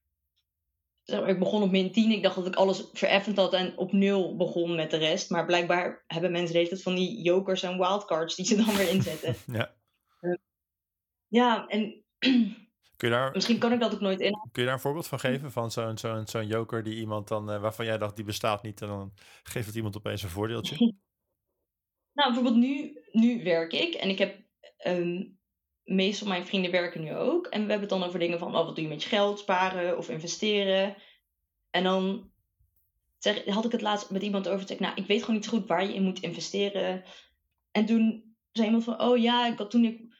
[1.03, 2.11] Zeg maar, ik begon op min 10.
[2.11, 5.29] Ik dacht dat ik alles vereffend had en op nul begon met de rest.
[5.29, 9.35] Maar blijkbaar hebben mensen deze van die jokers en wildcards die ze dan weer inzetten.
[9.57, 9.73] ja.
[11.27, 12.03] ja, en.
[13.03, 14.31] Kun je daar, Misschien kan ik dat ook nooit in.
[14.31, 15.51] Kun je daar een voorbeeld van geven?
[15.51, 18.81] Van zo'n zo'n zo'n joker die iemand dan, uh, waarvan jij dacht die bestaat niet.
[18.81, 19.13] En dan
[19.43, 20.75] geeft het iemand opeens een voordeeltje.
[22.17, 24.41] nou, bijvoorbeeld nu, nu werk ik en ik heb
[24.85, 25.39] um,
[25.83, 27.45] meestal mijn vrienden werken nu ook.
[27.45, 29.39] En we hebben het dan over dingen van, oh, wat doe je met je geld,
[29.39, 30.95] sparen of investeren.
[31.69, 32.31] En dan
[33.17, 34.67] zeg, had ik het laatst met iemand over.
[34.67, 37.03] Zeg, nou, ik weet gewoon niet goed waar je in moet investeren.
[37.71, 40.12] En toen zei iemand van, oh ja, ik had toen ik,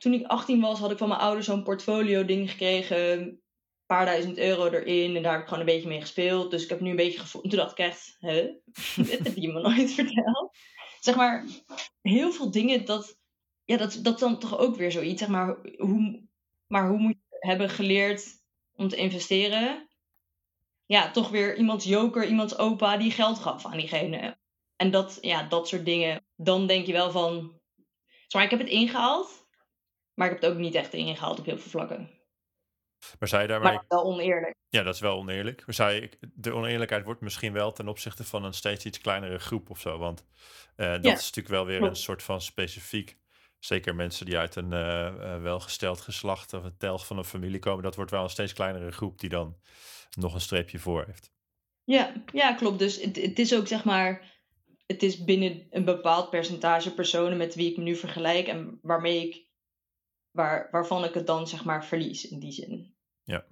[0.00, 3.20] toen ik 18 was, had ik van mijn ouders zo'n portfolio ding gekregen.
[3.20, 3.40] Een
[3.86, 5.16] paar duizend euro erin.
[5.16, 6.50] En daar heb ik gewoon een beetje mee gespeeld.
[6.50, 7.48] Dus ik heb nu een beetje gevoeld.
[7.48, 8.40] Toen dacht ik echt, hè?
[9.10, 10.56] Dit heb je me nooit verteld.
[11.00, 11.44] Zeg maar,
[12.00, 13.18] heel veel dingen dat
[13.64, 15.20] ja, dat, dat dan toch ook weer zoiets.
[15.20, 16.28] Zeg maar, hoe,
[16.66, 18.26] maar hoe moet je hebben geleerd
[18.72, 19.88] om te investeren?
[20.86, 24.38] Ja, toch weer iemands joker, iemands opa die geld gaf aan diegene.
[24.76, 26.24] En dat, ja, dat soort dingen.
[26.36, 27.60] Dan denk je wel van.
[28.34, 29.39] Maar ik heb het ingehaald.
[30.20, 32.10] Maar ik heb het ook niet echt ingehaald op heel veel vlakken.
[33.18, 33.72] Maar zei je daarmee...
[33.72, 34.54] Maar wel oneerlijk.
[34.68, 35.66] Ja, dat is wel oneerlijk.
[35.66, 39.38] Maar zei je, de oneerlijkheid wordt misschien wel ten opzichte van een steeds iets kleinere
[39.38, 39.98] groep of zo.
[39.98, 40.26] Want
[40.76, 43.18] uh, dat is natuurlijk wel weer een soort van specifiek
[43.58, 47.82] zeker mensen die uit een uh, welgesteld geslacht of een telg van een familie komen,
[47.82, 49.56] dat wordt wel een steeds kleinere groep die dan
[50.18, 51.32] nog een streepje voor heeft.
[51.84, 52.78] Ja, ja klopt.
[52.78, 54.32] Dus het, het is ook zeg maar,
[54.86, 59.28] het is binnen een bepaald percentage personen met wie ik me nu vergelijk en waarmee
[59.28, 59.48] ik,
[60.30, 62.94] waar, waarvan ik het dan zeg maar verlies in die zin.
[63.22, 63.46] Ja.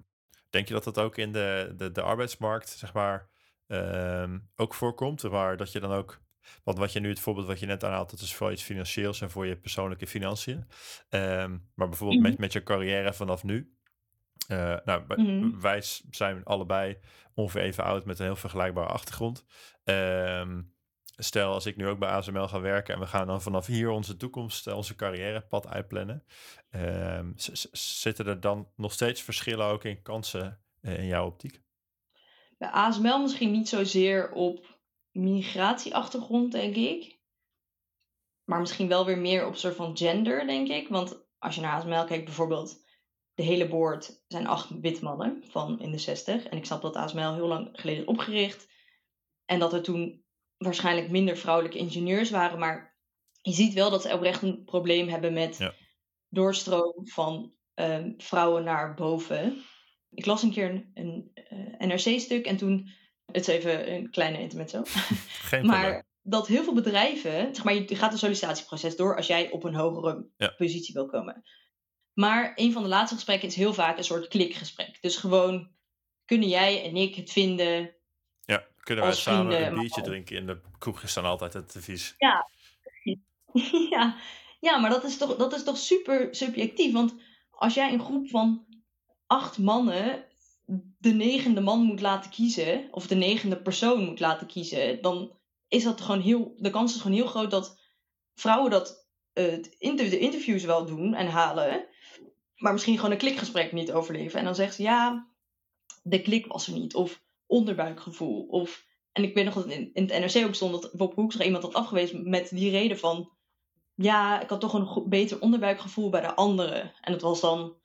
[0.49, 3.29] Denk je dat dat ook in de, de, de arbeidsmarkt zeg maar
[3.67, 6.21] uh, ook voorkomt, waar dat je dan ook
[6.63, 9.21] want wat je nu, het voorbeeld wat je net aanhaalt, dat is voor iets financieels
[9.21, 10.67] en voor je persoonlijke financiën.
[11.09, 12.41] Ehm, maar bijvoorbeeld met, mhm.
[12.41, 13.73] met je carrière vanaf nu.
[14.47, 15.59] Uh, nou, mhm.
[15.59, 16.97] wij zijn allebei
[17.33, 19.45] ongeveer even oud met een heel vergelijkbare achtergrond.
[19.83, 20.61] Ehm,
[21.23, 23.89] stel, als ik nu ook bij ASML ga werken en we gaan dan vanaf hier
[23.89, 26.23] onze toekomst, eh, onze carrièrepad uitplannen.
[26.75, 27.33] Um,
[27.71, 31.61] zitten er dan nog steeds verschillen ook in kansen eh, in jouw optiek?
[32.57, 34.79] Bij ASML misschien niet zozeer op
[35.11, 37.19] migratieachtergrond, denk ik.
[38.43, 40.87] Maar misschien wel weer meer op soort van gender, denk ik.
[40.87, 42.87] Want als je naar ASML kijkt, bijvoorbeeld,
[43.33, 46.45] de hele board zijn acht wit mannen van in de 60.
[46.45, 48.67] En ik snap dat ASML heel lang geleden opgericht.
[49.45, 50.23] En dat er toen
[50.59, 52.59] waarschijnlijk minder vrouwelijke ingenieurs waren.
[52.59, 52.97] Maar
[53.41, 55.71] je ziet wel dat ze oprecht een probleem hebben met
[56.27, 59.63] doorstroom van ehm, vrouwen naar boven.
[60.09, 62.89] Ik las een keer een, een uh, eh, NRC-stuk en toen
[63.25, 64.81] het is even een kleine intermezzo.
[65.49, 69.51] Geen maar dat heel veel bedrijven, zeg maar, je gaat een sollicitatieproces door als jij
[69.51, 71.43] op een hogere positie wil komen.
[72.13, 74.97] Maar een van de laatste gesprekken is heel vaak een soort klikgesprek.
[75.01, 75.71] Dus gewoon,
[76.25, 77.95] kunnen jij en ik het vinden?
[78.89, 82.15] Kunnen wij samen een biertje drinken in de kroeg is dan altijd het advies.
[82.17, 82.47] Ja,
[83.89, 84.15] ja.
[84.59, 86.93] ja, maar dat is, toch, dat is toch super subjectief.
[86.93, 87.13] Want
[87.49, 88.65] als jij een groep van
[89.27, 90.25] acht mannen
[90.97, 95.37] de negende man moet laten kiezen, of de negende persoon moet laten kiezen, dan
[95.67, 96.53] is dat gewoon heel.
[96.57, 97.79] De kans is gewoon heel groot dat
[98.35, 101.85] vrouwen dat uh, de interviews wel doen en halen,
[102.55, 104.39] maar misschien gewoon een klikgesprek niet overleven.
[104.39, 105.27] En dan zegt ze ja,
[106.03, 108.87] de klik was er niet, of onderbuikgevoel, of.
[109.11, 111.63] En ik weet nog dat in, in het NRC ook stond dat Bob Hoekstra iemand
[111.63, 113.31] had afgewezen met die reden van.
[113.95, 116.93] Ja, ik had toch een beter onderbuikgevoel bij de anderen.
[117.01, 117.75] En dat was dan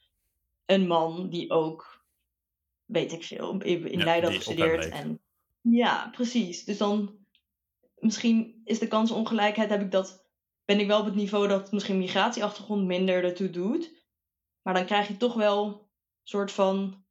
[0.67, 2.05] een man die ook
[2.85, 4.89] weet ik veel, in ja, Leiden had gestudeerd.
[4.89, 5.21] En,
[5.61, 6.65] ja, precies.
[6.65, 7.17] Dus dan
[7.99, 10.25] misschien is de kansongelijkheid, heb ik dat
[10.65, 13.93] ben ik wel op het niveau dat misschien migratieachtergrond minder ertoe doet.
[14.63, 15.87] Maar dan krijg je toch wel een
[16.23, 17.05] soort van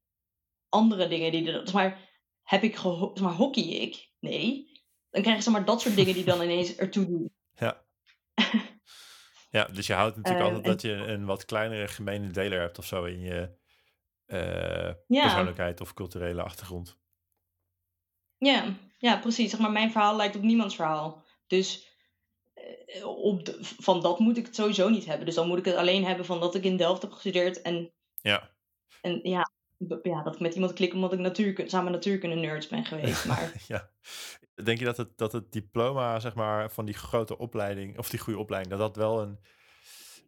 [0.70, 1.62] andere dingen die er.
[1.68, 2.13] Zeg maar,
[2.44, 4.10] heb ik geho zeg maar, hockey ik?
[4.20, 4.72] Nee.
[5.10, 7.34] Dan krijg je zeg maar dat soort dingen die dan ineens ertoe doen.
[7.56, 7.86] Ja.
[9.50, 12.60] ja, dus je houdt natuurlijk Ehm, altijd en dat je een wat kleinere gemene deler
[12.60, 13.50] hebt of zo in je
[14.26, 16.98] eh, ja, persoonlijkheid of culturele achtergrond.
[18.38, 19.52] ja, ja, precies.
[19.52, 21.24] Zeg maar, mijn verhaal lijkt op niemands verhaal.
[21.48, 21.88] Dus
[22.54, 25.26] eh, op de- van dat moet ik het sowieso niet hebben.
[25.26, 27.94] Dus dan moet ik het alleen hebben van dat ik in Delft heb gestudeerd en
[28.22, 28.52] Ja,
[29.02, 29.52] En ja,
[30.04, 33.26] ja, dat ik met iemand klik omdat ik natuurkunde, samen natuurkunde nerds ben geweest.
[33.30, 33.90] Maar ja.
[34.64, 38.20] Denk je dat het, dat het diploma, zeg maar, van die grote opleiding, of die
[38.20, 39.40] goede opleiding, dat dat wel een,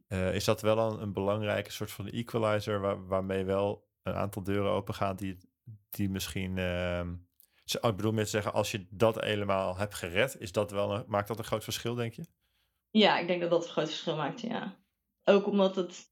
[0.07, 4.43] eh, is dat wel een, een belangrijke soort van equalizer waar, waarmee wel een aantal
[4.43, 5.37] deuren open gaan die,
[5.89, 7.15] die misschien, ehm,
[7.63, 10.95] z- ik bedoel met te zeggen, als je dat helemaal hebt gered, is dat wel
[10.95, 12.25] een, maakt dat een groot verschil, denk je?
[12.89, 14.77] ja, ik denk dat dat een groot verschil maakt, ja.
[15.23, 16.11] Ook omdat het,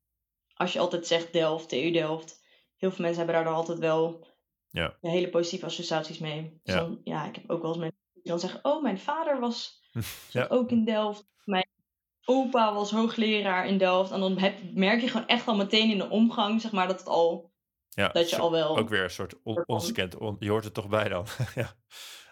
[0.53, 2.42] als je altijd zegt Delft, TU Delft,
[2.83, 4.27] heel veel mensen hebben daar dan altijd wel
[4.69, 4.97] Ja.
[5.01, 6.59] hele positieve associaties mee.
[6.63, 6.79] Dus Ja.
[6.79, 9.81] dan, ja, ik heb ook wel eens mensen die dan zeggen, oh, mijn vader was
[10.31, 10.45] Ja.
[10.49, 11.25] ook in Delft.
[11.43, 11.69] Mijn
[12.25, 14.11] opa was hoogleraar in Delft.
[14.11, 16.99] En dan heb, merk je gewoon echt al meteen in de omgang, zeg maar, dat
[16.99, 17.51] het al,
[17.89, 18.77] Ja, dat je al wel...
[18.77, 21.25] ook weer een soort on, je hoort er toch bij dan.
[21.55, 21.75] ja.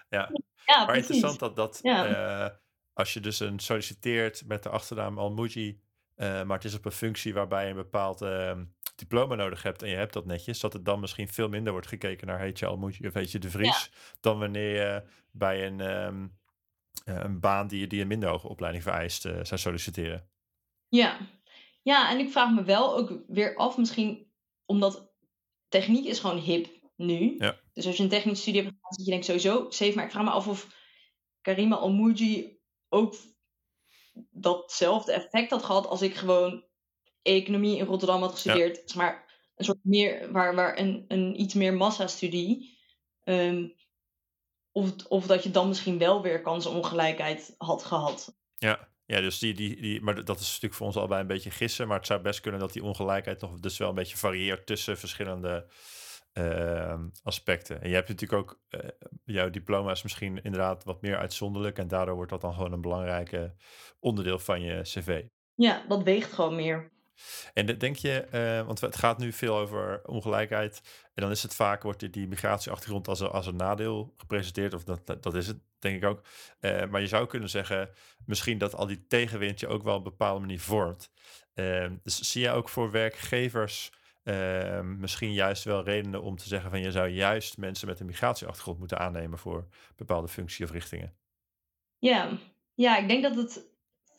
[0.10, 0.30] ja.
[0.66, 1.10] Ja, Maar precies.
[1.10, 2.48] interessant dat dat, eh,
[2.94, 5.82] als je dus een solliciteert met de achternaam Almuji,
[6.16, 8.64] eh maar het is op een functie waarbij een bepaald ehm,
[9.02, 11.88] diploma nodig hebt en je hebt dat netjes, dat het dan misschien veel minder wordt
[11.88, 16.28] gekeken naar heet je of heet je De Vries, dan wanneer je bij een, ehm,
[17.06, 20.30] eh, een baan die, die een minder hoge opleiding vereist eh, zou solliciteren.
[20.88, 21.18] Ja.
[21.82, 24.32] ja, en ik vraag me wel ook weer af, misschien
[24.66, 25.12] omdat
[25.68, 27.36] techniek is gewoon hip nu.
[27.38, 27.60] Ja.
[27.74, 29.96] Dus als je een technische studie hebt gedaan, je denk ik sowieso safe.
[29.96, 30.68] Maar ik vraag me af of
[31.42, 33.16] Karima Almuji ook
[34.32, 36.64] datzelfde effect had gehad als ik gewoon
[37.22, 38.82] economie in Rotterdam had gestudeerd.
[38.86, 42.80] Zeg maar een soort meer, waar, waar een, een iets meer massastudie.
[43.24, 43.66] Ehm
[44.72, 48.36] of, of dat je dan misschien wel weer kansenongelijkheid had gehad.
[48.58, 51.52] Ja, ja dus die, die, die, maar dat is natuurlijk voor ons allebei een beetje
[51.52, 51.88] gissen.
[51.88, 54.98] Maar het zou best kunnen dat die ongelijkheid nog dus wel een beetje varieert tussen
[54.98, 55.72] verschillende
[56.34, 57.82] ehm, aspecten.
[57.82, 58.90] En je hebt natuurlijk ook, eh,
[59.24, 61.78] jouw diploma is misschien inderdaad wat meer uitzonderlijk.
[61.78, 63.56] En daardoor wordt dat dan gewoon een belangrijke
[64.00, 65.24] onderdeel van je cv.
[65.56, 66.92] Ja, dat weegt gewoon meer.
[67.54, 70.82] En de- denk je, eh, want het gaat nu veel over ongelijkheid.
[71.14, 74.74] En dan is het vaak, wordt die, migratieachtergrond als een, als een nadeel gepresenteerd.
[74.74, 76.22] Of dat, dat, is het, denk ik ook.
[76.60, 77.90] Eh, maar je zou kunnen zeggen,
[78.26, 81.12] misschien dat al die tegenwind je ook wel op een bepaalde manier vormt.
[81.54, 83.92] Eh, dus zie je ook voor werkgevers
[84.84, 88.80] misschien juist wel redenen om te zeggen van je zou juist mensen met een migratieachtergrond
[88.80, 91.16] moeten aannemen voor bepaalde functie of richtingen.
[91.98, 92.38] Ja.
[92.74, 93.72] ja, ik denk dat het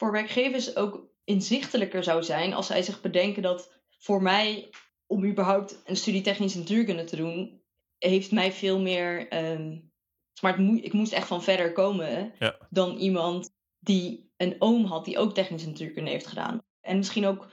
[0.03, 4.70] voor werkgevers ook inzichtelijker zou zijn als zij zich bedenken dat voor mij,
[5.06, 7.60] om überhaupt een studie technische natuurkunde te doen,
[7.98, 9.28] heeft mij veel meer.
[9.28, 9.78] ehm,
[10.40, 12.56] maar ik moest echt van verder komen Ja.
[12.70, 16.62] dan iemand die een oom had die ook technische natuurkunde heeft gedaan.
[16.80, 17.50] En misschien ook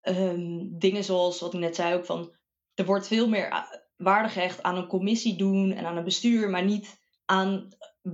[0.00, 2.34] ehm, dingen zoals wat ik net zei, ook van
[2.74, 3.66] er wordt veel meer
[3.96, 7.68] waarde gehecht aan een commissie doen en aan een bestuur, maar niet aan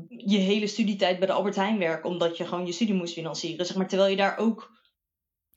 [0.09, 3.66] je hele studietijd bij de Albert Heijn werken, omdat je gewoon je studie moest financieren.
[3.66, 4.80] Zeg maar, terwijl je daar ook.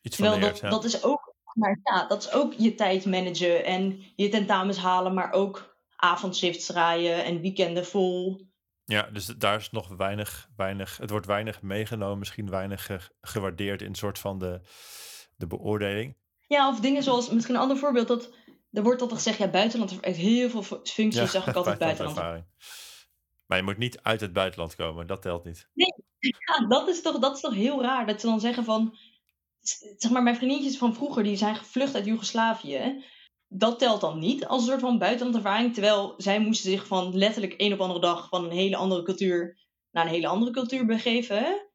[0.01, 0.69] Iets van Terwijl leert, dat, ja.
[0.69, 1.33] dat is ook.
[1.53, 6.65] Maar ja, dat is ook je tijd managen en je tentamens halen, maar ook avondshifts
[6.65, 8.41] draaien en weekenden vol.
[8.85, 13.81] Ja, dus daar is nog weinig, weinig, het wordt weinig meegenomen, misschien weinig ge- gewaardeerd
[13.81, 14.61] in een soort van de,
[15.35, 16.17] de beoordeling.
[16.47, 18.33] Ja, of dingen zoals, misschien een ander voorbeeld, dat
[18.71, 22.43] er wordt altijd gezegd, ja, buitenland heeft heel veel fu- functies, zag ik altijd buitenland.
[23.45, 25.69] Maar je moet niet uit het buitenland komen, dat telt niet.
[26.19, 28.97] Ja, dat is, toch, dat is toch heel raar, dat ze dan zeggen van,
[29.97, 33.03] zeg maar, mijn vriendinnetjes van vroeger, die zijn gevlucht uit Joegoslavië.
[33.47, 37.53] Dat telt dan niet als een soort van buitenlandervaring, terwijl zij moesten zich van letterlijk
[37.53, 39.57] één op andere dag van een hele andere cultuur
[39.91, 41.69] naar een hele andere cultuur begeven.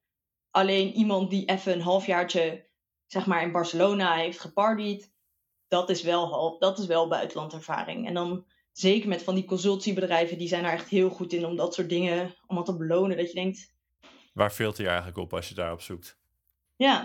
[0.50, 2.68] Alleen iemand die even een halfjaartje,
[3.06, 5.12] zeg maar, in Barcelona heeft gepartied,
[5.68, 8.06] dat is wel, dat is wel buitenlandervaring.
[8.06, 8.44] En dan
[8.80, 11.88] zeker met van die consultiebedrijven, die zijn er echt heel goed in om dat soort
[11.88, 13.16] dingen allemaal te belonen.
[13.16, 13.72] Dat je denkt,
[14.32, 16.18] Waar filter je eigenlijk op als je daarop zoekt?
[16.76, 17.04] ja,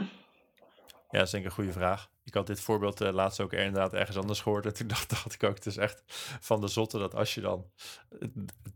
[1.10, 2.10] Ja, dat is denk ik een goede vraag.
[2.24, 4.66] Ik had dit voorbeeld eh, laatst ook inderdaad ergens anders gehoord.
[4.66, 6.04] En toen dacht, dacht ik ook, het is echt
[6.40, 7.72] van de zotte dat als je dan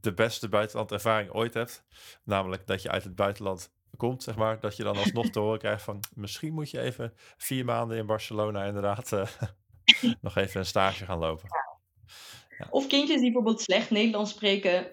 [0.02, 1.84] de beste buitenlandervaring ooit hebt,
[2.24, 5.60] namelijk dat je uit het buitenland komt, zeg maar, dat je dan alsnog te horen
[5.60, 9.28] krijgt van misschien moet je even vier maanden in Barcelona inderdaad eh,
[10.22, 11.68] nog even een stage gaan lopen.
[12.70, 14.88] Of kindjes die bijvoorbeeld slecht Nederlands spreken,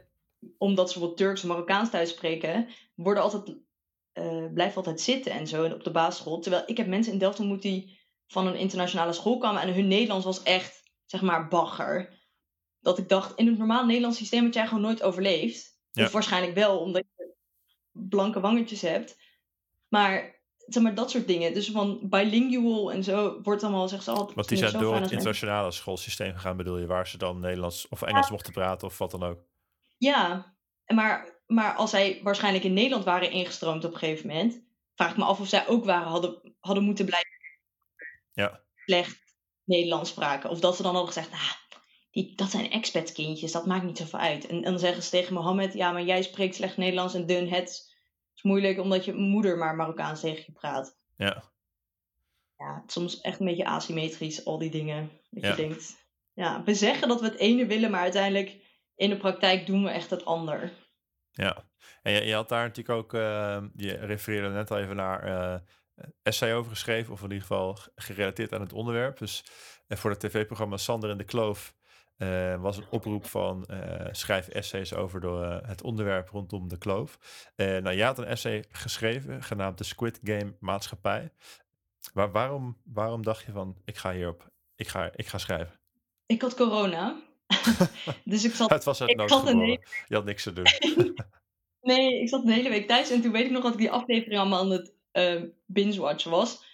[0.58, 3.56] omdat ze bijvoorbeeld Turks of Marokkaans thuis spreken, worden altijd
[4.14, 6.40] uh, blijf altijd zitten en zo op de basisschool.
[6.40, 9.88] Terwijl ik heb mensen in Delft ontmoet die van een internationale school kwamen en hun
[9.88, 12.24] Nederlands was echt, zeg maar, bagger.
[12.80, 15.78] Dat ik dacht, in het normaal Nederlands systeem had jij gewoon nooit overleefd.
[15.92, 16.04] Ja.
[16.04, 17.34] Of waarschijnlijk wel, omdat je
[17.92, 19.16] blanke wangetjes hebt.
[19.88, 20.35] Maar
[20.66, 21.54] zeg maar, dat soort dingen.
[21.54, 24.34] Dus van bilingual en zo wordt allemaal, zegt ze altijd.
[24.34, 28.02] Want die zijn door het internationale schoolsysteem gegaan, bedoel je, waar ze dan Nederlands of
[28.02, 29.38] Engels mochten praten of wat dan ook?
[29.96, 30.54] Ja,
[30.86, 34.62] maar, maar als zij waarschijnlijk in Nederland waren ingestroomd op een gegeven moment,
[34.94, 37.30] vraag ik me af of zij ook waren, hadden, hadden moeten blijven
[38.32, 38.60] ja.
[38.84, 39.18] slecht
[39.64, 40.50] Nederlands spraken.
[40.50, 41.52] Of dat ze dan hadden gezegd, ah,
[42.10, 44.46] die, dat zijn expatskindjes, dat maakt niet zoveel uit.
[44.46, 47.48] En, en dan zeggen ze tegen Mohammed, ja, maar jij spreekt slecht Nederlands en dun
[47.48, 47.95] het
[48.36, 50.98] is moeilijk omdat je moeder maar Marokkaans tegen je praat.
[51.16, 51.42] Ja.
[52.56, 55.10] Ja, soms echt een beetje asymmetrisch, al die dingen.
[55.30, 58.56] Dat je denkt, ja, we zeggen dat we het ene willen, maar uiteindelijk
[58.94, 60.72] in de praktijk doen we echt het ander.
[61.30, 61.64] Ja,
[62.02, 65.58] en je, je had daar natuurlijk ook, uh, je refereerde net al even naar uh,
[66.22, 69.18] essay over geschreven, of in ieder geval gerelateerd aan het onderwerp.
[69.18, 69.44] Dus
[69.88, 71.74] uh, voor het tv-programma Sander in de Kloof
[72.18, 76.78] uh, was een oproep van uh, schrijf essays over de, uh, het onderwerp rondom de
[76.78, 77.18] kloof.
[77.56, 81.32] nou, jij had een essay geschreven genaamd de Squid Game Maatschappij.
[82.12, 85.80] Waarom, waarom dacht je van ik ga hierop, ik ga, ik ga schrijven?
[86.26, 87.20] Ik had corona.
[88.24, 88.70] dus ik zat.
[88.70, 90.64] het was het een Je had niks te doen.
[91.80, 93.90] nee, ik zat de hele week thuis en toen weet ik nog dat ik die
[93.90, 94.92] aflevering allemaal aan het
[95.66, 96.64] binge-watchen was.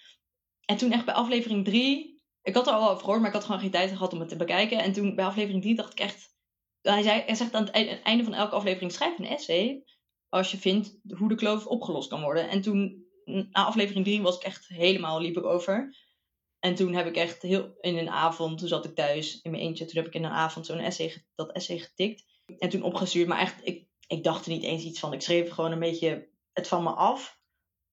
[0.65, 2.12] En toen echt bij aflevering drie
[2.43, 4.29] ik had er al over gehoord, maar ik had gewoon geen tijd gehad om het
[4.29, 4.79] te bekijken.
[4.79, 6.31] En toen bij aflevering 3 dacht ik echt.
[6.81, 9.83] Hij, zei, hij zegt aan het einde van elke aflevering: schrijf een essay.
[10.29, 12.49] Als je vindt hoe de kloof opgelost kan worden.
[12.49, 15.95] En toen, na aflevering 3, was ik echt helemaal liep ik over.
[16.59, 19.63] En toen heb ik echt heel in een avond, toen zat ik thuis in mijn
[19.63, 19.85] eentje.
[19.85, 22.25] Toen heb ik in een avond zo'n essay, dat essay getikt.
[22.57, 23.27] En toen opgestuurd.
[23.27, 25.13] Maar echt, ik, ik dacht er niet eens iets van.
[25.13, 27.39] Ik schreef gewoon een beetje het van me af.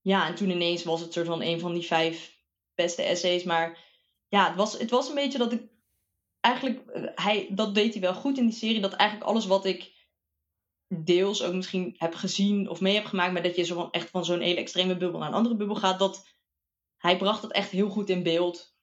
[0.01, 2.39] Ja, en toen ineens was het soort van een van die vijf
[2.75, 3.43] beste essays.
[3.43, 3.90] Maar
[4.31, 5.63] ja, het was, het was een beetje dat ik
[6.41, 9.65] eigenlijk, eh, hij, dat deed hij wel goed in die serie, dat eigenlijk alles wat
[9.65, 9.99] ik
[10.89, 14.11] deels ook misschien heb gezien of mee heb gemaakt, maar dat je zo van, echt
[14.11, 16.29] van zo'n hele extreme bubbel naar een andere bubbel gaat, dat
[16.97, 18.75] hij bracht het echt heel goed in beeld.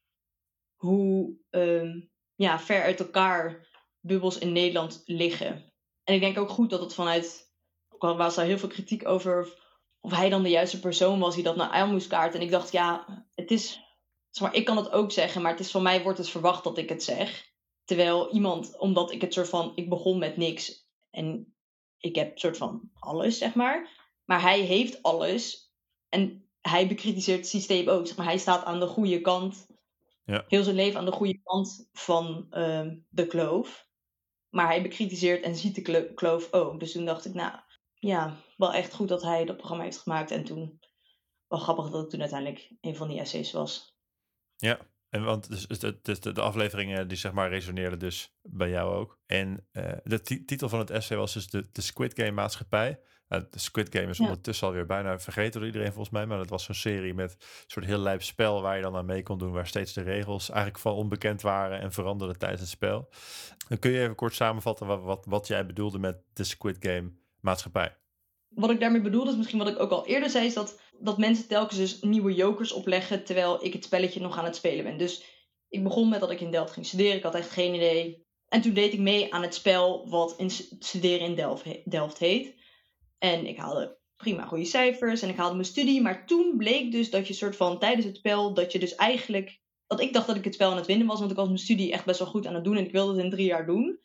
[0.76, 2.02] Hoe ehm,
[2.36, 3.68] ja, ver uit elkaar
[4.00, 5.74] bubbels in Nederland liggen.
[6.04, 7.54] En ik denk ook goed dat het vanuit,
[7.89, 9.60] ook al was daar heel veel kritiek over,
[10.00, 12.12] of hij dan de juiste persoon was die dat naar aan moest.
[12.12, 13.87] En ik dacht, ja, het is
[14.39, 16.78] maar, ik kan het ook zeggen, maar het is van mij wordt het verwacht dat
[16.78, 17.51] ik het zeg.
[17.84, 21.55] Terwijl iemand, omdat ik het soort van, ik begon met niks en
[21.97, 24.05] ik heb soort van alles, zeg maar.
[24.25, 25.73] Maar hij heeft alles
[26.09, 28.07] en hij bekritiseert het systeem ook.
[28.07, 29.67] Zeg maar, hij staat aan de goede kant,
[30.23, 30.45] ja.
[30.47, 33.88] heel zijn leven aan de goede kant van uh, de kloof.
[34.49, 36.80] Maar hij bekritiseert en ziet de kloof ook.
[36.80, 37.59] Dus toen dacht ik, nou
[37.93, 40.32] ja, wel echt goed dat hij dat programma heeft gemaakt.
[40.32, 40.80] En toen,
[41.47, 43.97] wel grappig dat het toen uiteindelijk een van die essays was.
[44.58, 44.80] Ja,
[45.10, 48.93] en want dus, dus de, de, de afleveringen die zeg maar resoneerden dus bij jou
[48.95, 49.20] ook.
[49.26, 52.99] En uh, de titel van het essay was dus de, de Squid Game maatschappij.
[53.30, 56.26] Uh, de Squid Game is ondertussen alweer bijna vergeten door iedereen volgens mij.
[56.26, 59.05] Maar dat was zo'n serie met een soort heel lijp spel waar je dan aan
[59.05, 59.51] mee kon doen.
[59.51, 63.10] Waar steeds de regels eigenlijk van onbekend waren en veranderden tijdens het spel.
[63.68, 67.12] Dan kun je even kort samenvatten wat, wat, wat jij bedoelde met de Squid Game
[67.39, 67.97] maatschappij.
[68.50, 70.45] Wat ik daarmee bedoelde is misschien wat ik ook al eerder zei.
[70.45, 74.45] Is dat dat mensen telkens dus nieuwe jokers opleggen terwijl ik het spelletje nog aan
[74.45, 74.98] het spelen ben.
[74.98, 75.24] Dus
[75.70, 77.16] ik begon met dat ik in Delft ging studeren.
[77.16, 78.26] Ik had echt geen idee.
[78.48, 82.56] En toen deed ik mee aan het spel wat in studeren in Delft, Delft heet.
[83.18, 86.02] En ik haalde prima goede cijfers en ik haalde mijn studie.
[86.02, 89.60] Maar toen bleek dus dat je soort van tijdens het spel, dat je dus eigenlijk.
[89.88, 91.60] Dat ik dacht dat ik het spel aan het winnen was, want ik was mijn
[91.60, 93.66] studie echt best wel goed aan het doen en ik wilde het in drie jaar
[93.66, 94.00] doen.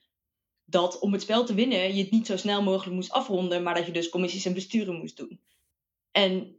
[0.73, 3.75] Dat om het spel te winnen je het niet zo snel mogelijk moest afronden, maar
[3.75, 5.41] dat je dus commissies en besturen moest doen.
[6.11, 6.57] En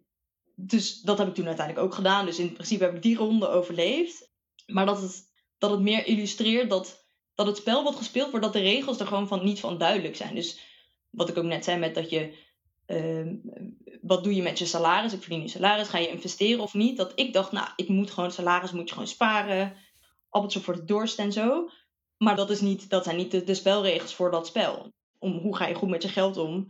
[0.55, 2.25] dus dat heb ik toen uiteindelijk ook gedaan.
[2.25, 4.31] Dus in principe heb ik die ronde overleefd.
[4.65, 8.53] Maar dat het, dat het meer illustreert dat, dat het spel wat gespeeld wordt, dat
[8.53, 10.35] de regels er gewoon van niet van duidelijk zijn.
[10.35, 10.59] Dus
[11.09, 12.33] wat ik ook net zei met dat je.
[12.87, 13.33] Uh,
[14.01, 15.13] wat doe je met je salaris?
[15.13, 15.87] Ik verdien je salaris.
[15.87, 16.97] Ga je investeren of niet?
[16.97, 19.75] Dat ik dacht, nou, ik moet gewoon salaris, moet je gewoon sparen.
[20.29, 21.69] Appeltje voor de dorst en zo.
[22.23, 24.93] Maar dat, is niet, dat zijn niet de, de spelregels voor dat spel.
[25.19, 26.67] Om, hoe ga je goed met je geld om?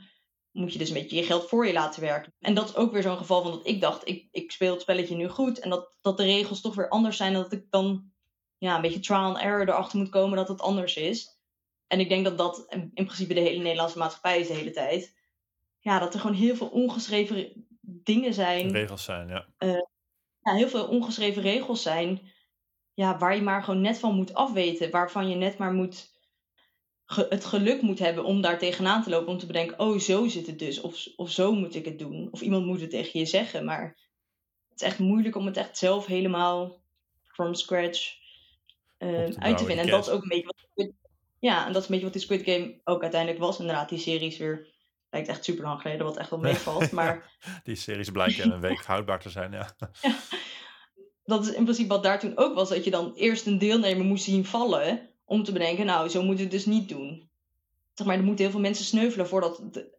[0.53, 2.33] moet je dus een beetje je geld voor je laten werken.
[2.39, 4.81] En dat is ook weer zo'n geval van dat ik dacht, ik, ik speel het
[4.81, 5.59] spelletje nu goed.
[5.59, 7.33] En dat, dat de regels toch weer anders zijn.
[7.33, 8.11] Dat ik dan
[8.57, 11.39] ja, een beetje trial and error erachter moet komen dat het anders is.
[11.87, 15.15] En ik denk dat dat in principe de hele Nederlandse maatschappij is de hele tijd.
[15.79, 18.71] Ja, dat er gewoon heel veel ongeschreven dingen zijn.
[18.71, 19.45] Regels zijn, ja.
[19.59, 19.81] Uh,
[20.41, 22.31] ja, heel veel ongeschreven regels zijn.
[22.93, 24.91] Ja, waar je maar gewoon net van moet afweten.
[24.91, 26.11] Waarvan je net maar moet
[27.05, 29.27] het geluk moet hebben om daar tegenaan te lopen.
[29.27, 30.81] Om te bedenken, oh zo zit het dus.
[30.81, 32.27] Of, of zo moet ik het doen.
[32.31, 33.65] Of iemand moet het tegen je zeggen.
[33.65, 33.97] Maar
[34.69, 36.81] het is echt moeilijk om het echt zelf helemaal
[37.23, 38.15] from scratch
[38.99, 39.85] uh, uit te vinden.
[39.85, 40.91] En dat is ook een beetje wat,
[41.39, 43.59] ja, en dat is een beetje wat die Squid Game ook uiteindelijk was.
[43.59, 44.67] Inderdaad, die series weer
[45.09, 46.91] lijkt echt super lang geleden, wat echt wel meevalt.
[46.91, 47.31] Maar...
[47.63, 49.69] die series blijken een week houdbaar te zijn, ja.
[50.01, 50.15] ja.
[51.25, 54.05] Dat is in principe wat daar toen ook was, dat je dan eerst een deelnemer
[54.05, 57.29] moest zien vallen om te bedenken, nou, zo moet het dus niet doen.
[57.93, 59.91] Zeg maar, er moeten heel veel mensen sneuvelen voordat de,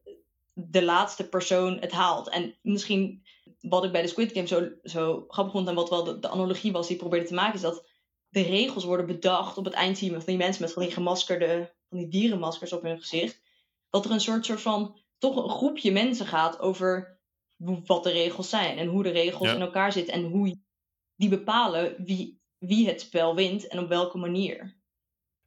[0.53, 2.29] de laatste persoon het haalt.
[2.29, 3.23] En misschien
[3.61, 6.29] wat ik bij de Squid Game zo, zo grappig vond en wat wel de, de
[6.29, 7.87] analogie was die ik probeerde te maken, is dat
[8.29, 11.73] de regels worden bedacht op het eind zien van die mensen met van die gemaskerde,
[11.89, 13.41] van die dierenmaskers op hun gezicht.
[13.91, 17.19] Dat er een soort, soort van, toch een groepje mensen gaat over
[17.85, 20.64] wat de regels zijn en hoe de regels in elkaar zitten en hoe
[21.17, 24.83] die bepalen wie, wie het spel wint en op welke manier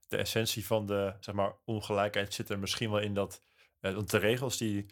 [0.07, 3.41] de essentie van de zeg maar, ongelijkheid zit er misschien wel in dat.
[3.81, 4.85] Uh, want de regels die.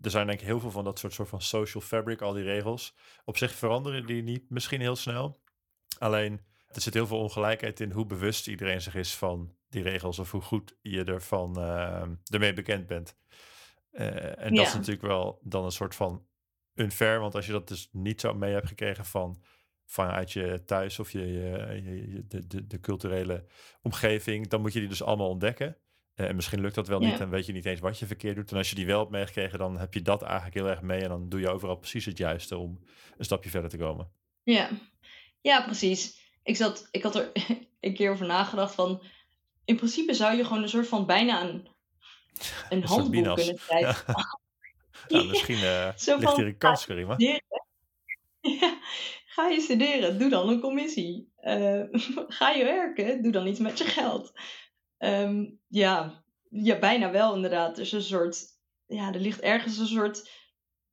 [0.00, 2.44] Er zijn denk ik heel veel van dat soort, soort van social fabric, al die
[2.44, 2.94] regels.
[3.24, 5.40] Op zich veranderen die niet misschien heel snel.
[5.98, 10.18] Alleen er zit heel veel ongelijkheid in hoe bewust iedereen zich is van die regels
[10.18, 13.16] of hoe goed je ervan uh, ermee bekend bent.
[13.92, 16.26] Uh, en dat is natuurlijk wel dan een soort van
[16.74, 19.42] unfair, want als je dat dus niet zo mee hebt gekregen van
[19.88, 23.44] vanuit je thuis of je, je, de, de, de, culturele
[23.82, 25.76] omgeving, dan moet je die dus allemaal ontdekken.
[26.16, 28.36] Uh, en misschien lukt dat wel niet en weet je niet eens wat je verkeerd
[28.36, 28.50] doet.
[28.50, 31.00] En als je die wel hebt meegekregen, dan heb je dat eigenlijk heel erg mee.
[31.00, 32.80] En dan doe je overal precies het juiste om
[33.16, 34.10] een stapje verder te komen.
[34.42, 34.68] Ja,
[35.40, 36.32] ja precies.
[36.42, 37.32] Ik, zat, ik had er
[37.80, 39.02] een keer over nagedacht van...
[39.64, 41.68] In principe zou je gewoon een soort van bijna een,
[42.68, 44.14] een, handboek kunnen schrijven.
[45.08, 45.22] Ja.
[45.30, 47.14] misschien uh, ligt hier een kans, Karima.
[47.16, 47.40] Ja,
[49.38, 51.32] Ga je studeren, doe dan een commissie.
[51.40, 51.82] Uh,
[52.38, 54.32] ga je werken, doe dan iets met je geld.
[54.98, 57.76] Um, ja, ja, bijna wel inderdaad.
[57.76, 58.44] Dus een soort,
[58.86, 60.30] ja, er ligt ergens een soort,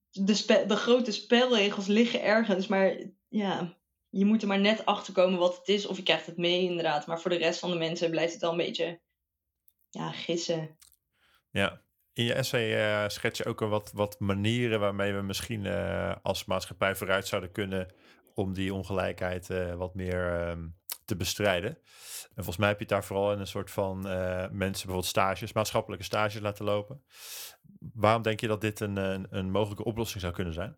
[0.10, 3.78] de, de grote spelregels liggen ergens, maar ja,
[4.10, 6.62] je moet er maar net achter komen wat het is, of je krijgt het mee
[6.62, 7.08] inderdaad.
[7.08, 9.00] Maar voor de rest van de mensen blijft het wel een beetje,
[9.90, 10.78] ja, gissen.
[11.52, 11.82] Ja,
[12.14, 16.46] in je essay uh, schets je ook wat, wat manieren waarmee we misschien uh, als
[16.46, 17.94] maatschappij vooruit zouden kunnen
[18.36, 20.76] om die ongelijkheid uh, wat meer um,
[21.06, 21.70] te bestrijden.
[21.70, 25.06] En volgens mij heb je het daar vooral in een soort van uh, mensen bijvoorbeeld
[25.06, 27.04] stages, maatschappelijke stages laten lopen.
[27.94, 30.78] Waarom denk je dat dit een, een, een mogelijke oplossing zou kunnen zijn?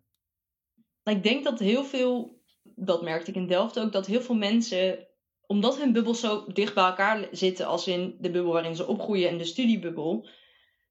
[1.04, 5.06] Ik denk dat heel veel, dat merkte ik in Delft ook, dat heel veel mensen,
[5.46, 9.28] omdat hun bubbels zo dicht bij elkaar zitten als in de bubbel waarin ze opgroeien
[9.28, 10.28] en de studiebubbel,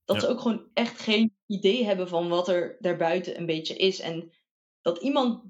[0.06, 4.00] dat ze ook gewoon echt geen idee hebben van wat er daarbuiten een beetje is.
[4.00, 4.34] En
[4.82, 5.44] dat iemand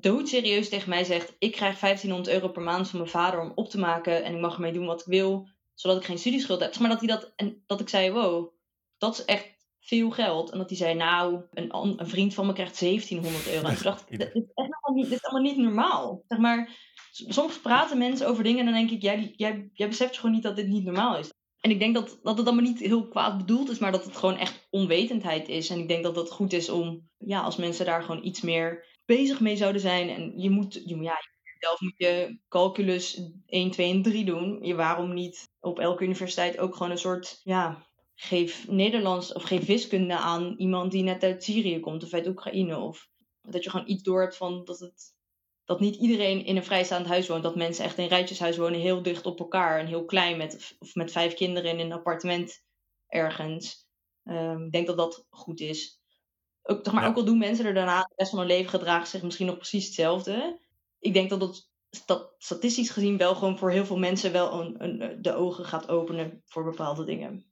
[0.00, 3.68] doodserieus tegen mij zegt: Ik krijg 1500 euro per maand van mijn vader om op
[3.68, 6.78] te maken en ik mag ermee doen wat ik wil, zodat ik geen studieschuld heb.
[6.78, 8.52] maar dat, hij dat, en dat ik zei: Wow,
[8.98, 10.50] dat is echt veel geld.
[10.50, 13.68] En dat hij zei: Nou, een, een vriend van me krijgt 1700 euro.
[13.68, 16.24] En toen dacht ik: Dit is, echt niet, dit is allemaal niet normaal.
[16.28, 16.70] Zeg maar,
[17.10, 20.42] soms praten mensen over dingen en dan denk ik: Jij, jij, jij beseft gewoon niet
[20.42, 21.30] dat dit niet normaal is.
[21.60, 24.16] En ik denk dat, dat het allemaal niet heel kwaad bedoeld is, maar dat het
[24.16, 25.70] gewoon echt onwetendheid is.
[25.70, 28.95] En ik denk dat het goed is om, ja, als mensen daar gewoon iets meer
[29.06, 30.08] bezig mee zouden zijn.
[30.08, 31.20] En je moet, ja,
[31.58, 34.58] zelf moet je calculus 1, 2 en 3 doen.
[34.62, 39.66] Je, waarom niet op elke universiteit ook gewoon een soort, ja, geef Nederlands of geef
[39.66, 42.78] wiskunde aan iemand die net uit Syrië komt of uit Oekraïne.
[42.78, 43.08] Of
[43.42, 45.14] dat je gewoon iets door hebt van dat het
[45.66, 47.42] dat niet iedereen in een vrijstaand huis woont.
[47.42, 50.94] Dat mensen echt in rijtjeshuis wonen, heel dicht op elkaar en heel klein, met, of
[50.94, 52.64] met vijf kinderen in een appartement
[53.06, 53.86] ergens.
[54.24, 55.95] Um, ik denk dat dat goed is.
[56.68, 59.06] Ook, toch maar, ook al doen mensen er daarna de rest van hun leven gedragen
[59.06, 60.60] zich misschien nog precies hetzelfde.
[60.98, 61.70] Ik denk dat dat,
[62.06, 65.88] dat statistisch gezien wel gewoon voor heel veel mensen wel een, een, de ogen gaat
[65.88, 67.44] openen voor bepaalde dingen.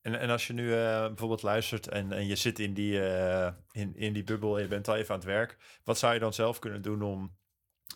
[0.00, 3.48] En, en als je nu uh, bijvoorbeeld luistert en, en je zit in die, uh,
[3.70, 6.20] in, in die bubbel en je bent al even aan het werk, wat zou je
[6.20, 7.36] dan zelf kunnen doen om,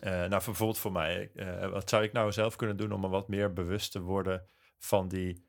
[0.03, 1.31] uh, nou bijvoorbeeld voor mij,
[1.71, 4.45] wat zou ik nou zelf kunnen doen om me wat meer bewust te worden
[4.77, 5.45] van die,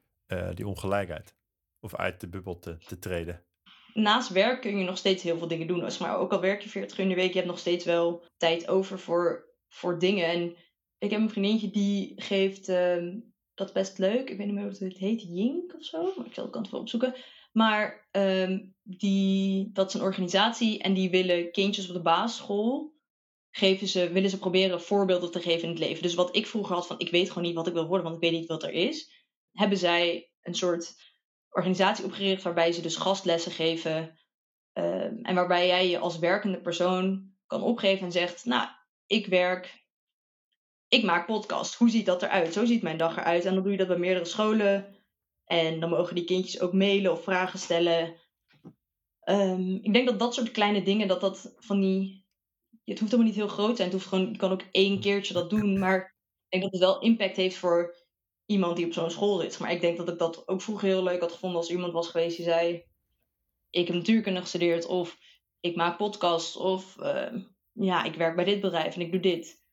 [0.54, 1.36] die ongelijkheid?
[1.80, 3.47] Of uit de bubbel te, te treden?
[3.94, 5.84] Naast werk kun je nog steeds heel veel dingen doen.
[5.84, 7.84] Als maar ook al werk je 40 uur in de week, je hebt nog steeds
[7.84, 10.26] wel tijd over voor, voor dingen.
[10.26, 10.56] En
[10.98, 13.14] ik heb een vriendinnetje die geeft, uh,
[13.54, 14.30] dat best leuk.
[14.30, 16.12] Ik weet niet meer hoe het heet, Jink of zo.
[16.24, 17.14] Ik zal de kant voor opzoeken.
[17.52, 22.96] Maar um, die, dat is een organisatie en die willen kindjes op de basisschool
[23.50, 26.02] geven ze, willen ze proberen voorbeelden te geven in het leven.
[26.02, 28.22] Dus wat ik vroeger had van ik weet gewoon niet wat ik wil worden, want
[28.22, 29.10] ik weet niet wat er is.
[29.52, 31.07] Hebben zij een soort
[31.58, 34.18] organisatie opgericht waarbij ze dus gastlessen geven.
[34.72, 38.68] Ehm, en waarbij jij je als werkende persoon kan opgeven en zegt: Nou,
[39.06, 39.84] ik werk,
[40.88, 41.74] ik maak podcast.
[41.74, 42.52] Hoe ziet dat eruit?
[42.52, 43.44] Zo ziet mijn dag eruit.
[43.44, 44.96] En dan doe je dat bij meerdere scholen.
[45.44, 48.16] En dan mogen die kindjes ook mailen of vragen stellen.
[49.20, 52.26] Ehm, ik denk dat dat soort kleine dingen, dat dat van die.
[52.84, 53.88] Het hoeft helemaal niet heel groot te zijn.
[53.88, 55.78] Het hoeft gewoon, je kan ook één keertje dat doen.
[55.78, 56.16] Maar
[56.48, 57.94] ik denk dat het wel impact heeft voor
[58.48, 59.58] iemand die op zo'n school zit.
[59.58, 62.08] Maar ik denk dat ik dat ook vroeger heel leuk had gevonden als iemand was
[62.08, 62.84] geweest die zei:
[63.70, 65.18] Ik heb natuurkunde gestudeerd, of
[65.60, 67.40] ik maak podcasts, of ehm,
[67.72, 69.66] ja, ik werk bij dit bedrijf en ik doe dit.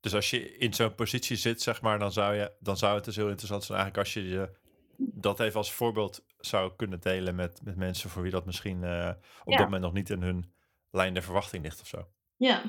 [0.00, 3.04] Dus als je in zo'n positie zit, zeg maar, dan zou, je, dan zou het
[3.04, 4.60] dus heel interessant zijn eigenlijk als je je
[4.96, 9.10] dat even als voorbeeld zou kunnen delen met, met mensen voor wie dat misschien uh,
[9.44, 10.52] op dat moment nog niet in hun
[10.90, 12.08] lijn de verwachting ligt of zo.
[12.36, 12.62] Ja,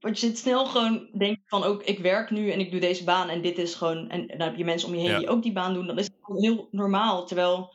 [0.00, 3.04] want je zit snel gewoon denken van ook ik werk nu en ik doe deze
[3.04, 5.42] baan en dit is gewoon en, dan heb je mensen om je heen die ook
[5.42, 7.26] die baan doen, dan is het heel normaal.
[7.26, 7.74] Terwijl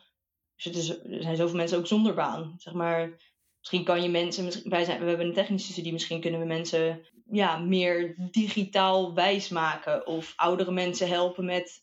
[0.56, 3.34] er zijn zoveel mensen ook zonder baan, zeg maar.
[3.60, 7.08] Misschien kan je mensen, wij zijn, we hebben een technische studie, misschien kunnen we mensen
[7.32, 11.82] ja, meer digitaal wijs maken of oudere mensen helpen met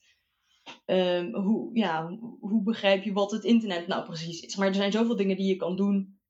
[0.87, 4.57] um, hoe, ja, hoe begrijp je wat het internet nou precies is.
[4.57, 6.21] Maar er zijn zoveel dingen die je kan doen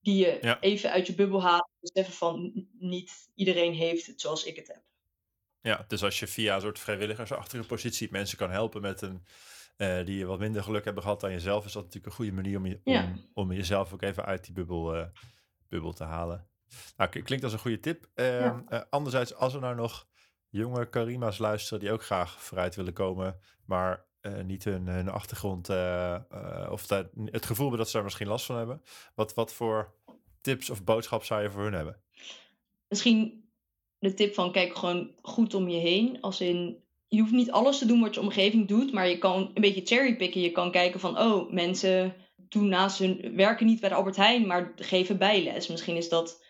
[0.00, 1.68] die je even uit je bubbel haalt.
[1.80, 4.82] Beseffen van niet iedereen heeft het zoals ik het heb.
[5.60, 9.24] Ja, dus als je via een soort vrijwilligersachtige positie mensen kan helpen met een
[9.76, 12.56] uh, die wat minder geluk hebben gehad dan jezelf, is dat natuurlijk een goede manier
[12.56, 15.06] om, je, om, om jezelf ook even uit die bubbel, uh,
[15.68, 16.48] bubbel te halen.
[16.96, 18.08] Nou, klinkt als een goede tip.
[18.14, 18.58] Uh,
[18.90, 20.08] anderzijds, als er nou nog
[20.48, 26.16] jonge Karima's luisteren die ook graag vooruit willen komen, maar uh, niet hun, achtergrond uh,
[26.32, 28.82] uh, of dat, het gevoel dat ze daar misschien last van hebben.
[29.14, 29.94] Wat, wat voor
[30.40, 32.00] tips of boodschap zou je voor hun hebben?
[32.88, 33.48] Misschien
[33.98, 36.20] de tip van kijk gewoon goed om je heen.
[36.20, 39.50] Als in, je hoeft niet alles te doen wat je omgeving doet, maar je kan
[39.54, 40.40] een beetje cherrypicken.
[40.40, 44.46] Je kan kijken van, oh, mensen doen naast hun werken niet bij de Albert Heijn,
[44.46, 45.68] maar geven bijles.
[45.68, 46.44] Misschien is dat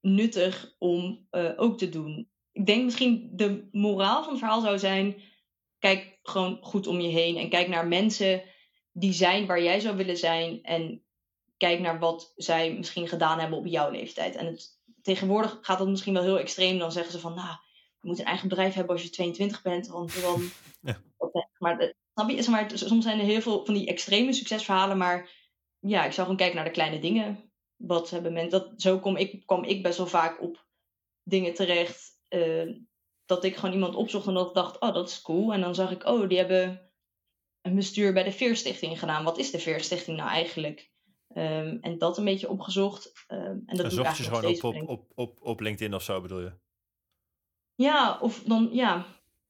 [0.00, 1.26] nuttig om
[1.56, 5.16] ook te doen ik denk misschien de moraal van het verhaal zou zijn:
[5.80, 8.42] kijk gewoon goed om je heen en kijk naar mensen
[8.92, 11.02] die zijn waar jij zou willen zijn en
[11.56, 14.36] kijk naar wat zij misschien gedaan hebben op jouw leeftijd.
[14.36, 16.78] En het, tegenwoordig gaat dat misschien wel heel extreem.
[16.78, 17.56] Dan zeggen ze van, nou,
[18.00, 20.42] je moet een eigen bedrijf hebben als je 22 bent, want dan.
[20.80, 21.00] Ja.
[21.58, 22.50] Maar, snap je?
[22.50, 25.30] Maar, soms zijn er heel veel van die extreme succesverhalen, maar
[25.78, 27.52] ja, ik zou gewoon kijken naar de kleine dingen.
[27.76, 28.50] Wat hebben mensen.
[28.50, 30.66] Dat, zo kom ik, kwam ik best wel vaak op
[31.22, 32.76] dingen terecht uh,
[33.30, 35.52] dat ik gewoon iemand opzocht en dat ik dacht, oh, dat is cool.
[35.52, 36.90] En dan zag ik, oh, die hebben
[37.62, 39.24] een bestuur bij de Veerstichting gedaan.
[39.24, 40.90] Wat is de Veerstichting nou eigenlijk?
[41.34, 43.24] Um, en dat een beetje opgezocht.
[43.28, 46.20] Um, en dat doe ik je gewoon op, op, op, op, op LinkedIn of zo,
[46.20, 46.52] bedoel je?
[47.74, 49.06] Ja, of dan, ja,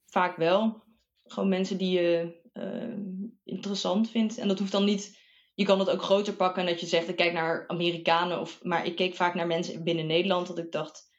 [0.06, 0.82] vaak wel.
[1.24, 4.38] Gewoon mensen die je uh, interessant vindt.
[4.38, 5.18] En dat hoeft dan niet
[5.54, 8.40] je kan het ook groter pakken en dat je zegt, ik kijk naar Amerikanen.
[8.40, 10.46] Of, maar ik keek vaak naar mensen binnen Nederland.
[10.46, 11.09] Dat ik dacht,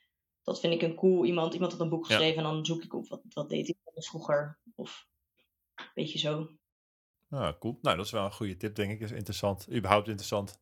[0.43, 1.53] dat vind ik een cool iemand.
[1.53, 4.59] Iemand had een boek geschreven en dan zoek ik op wat, wat deed ik vroeger.
[4.75, 5.07] Of
[5.75, 6.49] een beetje zo.
[7.29, 7.77] Ah, cool.
[7.81, 8.99] Nou, dat is wel een goede tip, denk ik.
[8.99, 9.67] Is interessant.
[9.71, 10.59] Überhaupt interessant.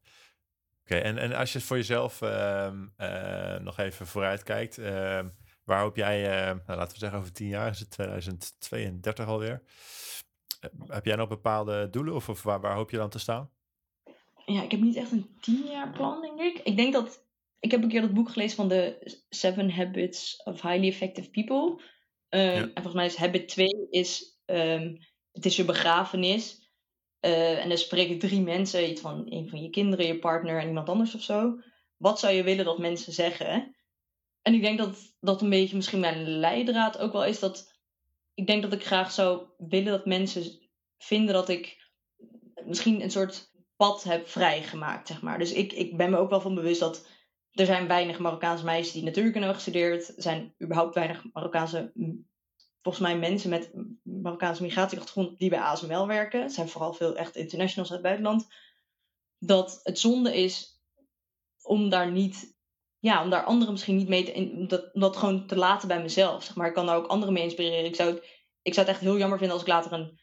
[0.81, 5.19] Oké, en, en als je voor jezelf uh, uh, nog even vooruit kijkt, uh,
[5.63, 9.61] waar hoop jij, ehm, nou, laten we zeggen over tien jaar, is het 2032 alweer.
[10.59, 13.49] Eh, heb jij nog bepaalde doelen of, of waar, waar hoop je dan te staan?
[14.45, 16.63] Ja, ik heb niet echt een tien jaar plan, denk ik.
[16.63, 17.23] Ik denk dat
[17.59, 18.97] ik heb een keer dat boek gelezen van de
[19.29, 21.83] Seven Habits of Highly Effective People.
[22.29, 24.97] Um, En volgens mij is habit 2 is, um,
[25.31, 26.67] het is je begrafenis.
[27.21, 30.67] Uh, en dan spreken drie mensen, iets van een van je kinderen, je partner en
[30.67, 31.59] iemand anders of zo.
[31.97, 33.75] Wat zou je willen dat mensen zeggen?
[34.41, 37.39] En ik denk dat dat een beetje misschien mijn leidraad ook wel is.
[37.39, 37.77] Dat
[38.33, 41.91] ik denk dat ik graag zou willen dat mensen vinden dat ik
[42.65, 45.39] misschien een soort pad heb vrijgemaakt, zeg maar.
[45.39, 47.07] Dus ik, ik ben me ook wel van bewust dat
[47.53, 50.15] er zijn weinig Marokkaanse meisjes die natuurkunde hebben gestudeerd.
[50.15, 51.91] Er zijn überhaupt weinig Marokkaanse,
[52.81, 53.71] volgens mij mensen met
[54.03, 56.41] Marokkaanse migratieachtergrond die bij ASML werken.
[56.41, 58.47] Het zijn vooral veel echt internationals uit het buitenland.
[59.39, 60.81] Dat het zonde is
[61.61, 62.55] om daar niet,
[62.99, 66.01] ja, om daar anderen misschien niet mee te, in, dat, dat gewoon te laten bij
[66.01, 66.55] mezelf.
[66.55, 66.67] Maar.
[66.67, 67.85] Ik kan daar ook anderen mee inspireren.
[67.85, 68.23] Ik zou het,
[68.61, 70.19] ik zou het echt heel jammer vinden als ik later een,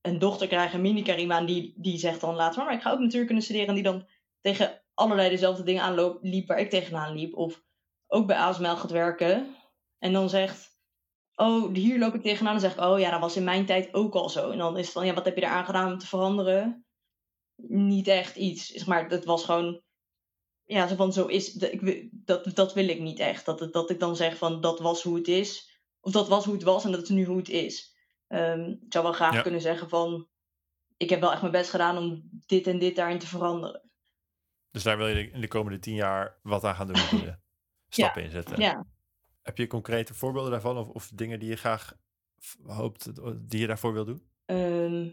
[0.00, 3.42] een dochter krijg, een mini-Karima, die, die zegt dan later, maar ik ga ook natuurkunde
[3.42, 3.68] studeren.
[3.68, 4.06] En die dan
[4.40, 7.36] tegen allerlei dezelfde dingen aanloop, liep waar ik tegenaan liep.
[7.36, 7.62] Of
[8.06, 9.56] ook bij ASML gaat werken.
[9.98, 10.78] En dan zegt,
[11.34, 12.52] oh, hier loop ik tegenaan.
[12.52, 14.50] Dan zeg ik, oh ja, dat was in mijn tijd ook al zo.
[14.50, 16.86] En dan is het van, ja, wat heb je eraan gedaan om te veranderen?
[17.66, 18.84] Niet echt iets.
[18.84, 19.82] Maar het was gewoon,
[20.64, 21.52] ja, zo van, zo is,
[22.10, 23.44] dat, dat wil ik niet echt.
[23.46, 25.72] Dat, dat ik dan zeg van, dat was hoe het is.
[26.00, 27.96] Of dat was hoe het was en dat is nu hoe het is.
[28.28, 30.28] Um, ik zou wel graag kunnen zeggen van,
[30.96, 33.83] ik heb wel echt mijn best gedaan om dit en dit daarin te veranderen.
[34.74, 36.96] Dus daar wil je in de komende tien jaar wat aan gaan doen.
[37.88, 38.26] Stappen ja.
[38.26, 38.60] inzetten.
[38.60, 38.86] Ja.
[39.42, 40.78] Heb je concrete voorbeelden daarvan?
[40.78, 41.96] Of, of dingen die je graag
[42.66, 43.10] hoopt,
[43.48, 44.22] die je daarvoor wil doen?
[44.46, 45.04] Um,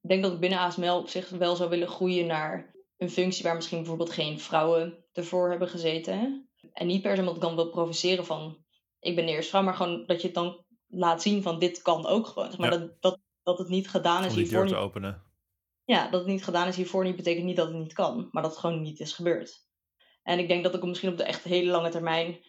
[0.00, 3.42] ik denk dat ik binnen ASML op zich wel zou willen groeien naar een functie
[3.42, 6.48] waar misschien bijvoorbeeld geen vrouwen ervoor hebben gezeten.
[6.72, 8.64] En niet per se omdat ik dan wil provoceren van
[9.00, 11.82] ik ben de eerste vrouw, maar gewoon dat je het dan laat zien van dit
[11.82, 12.54] kan ook gewoon.
[12.58, 14.66] Maar dat, dat, dat het niet gedaan is Om die hiervoor.
[14.66, 15.22] deur te openen.
[15.84, 18.42] Ja, dat het niet gedaan is hiervoor niet betekent niet dat het niet kan, maar
[18.42, 19.68] dat het gewoon niet is gebeurd.
[20.22, 22.40] En ik denk dat ik misschien op de echt hele lange termijn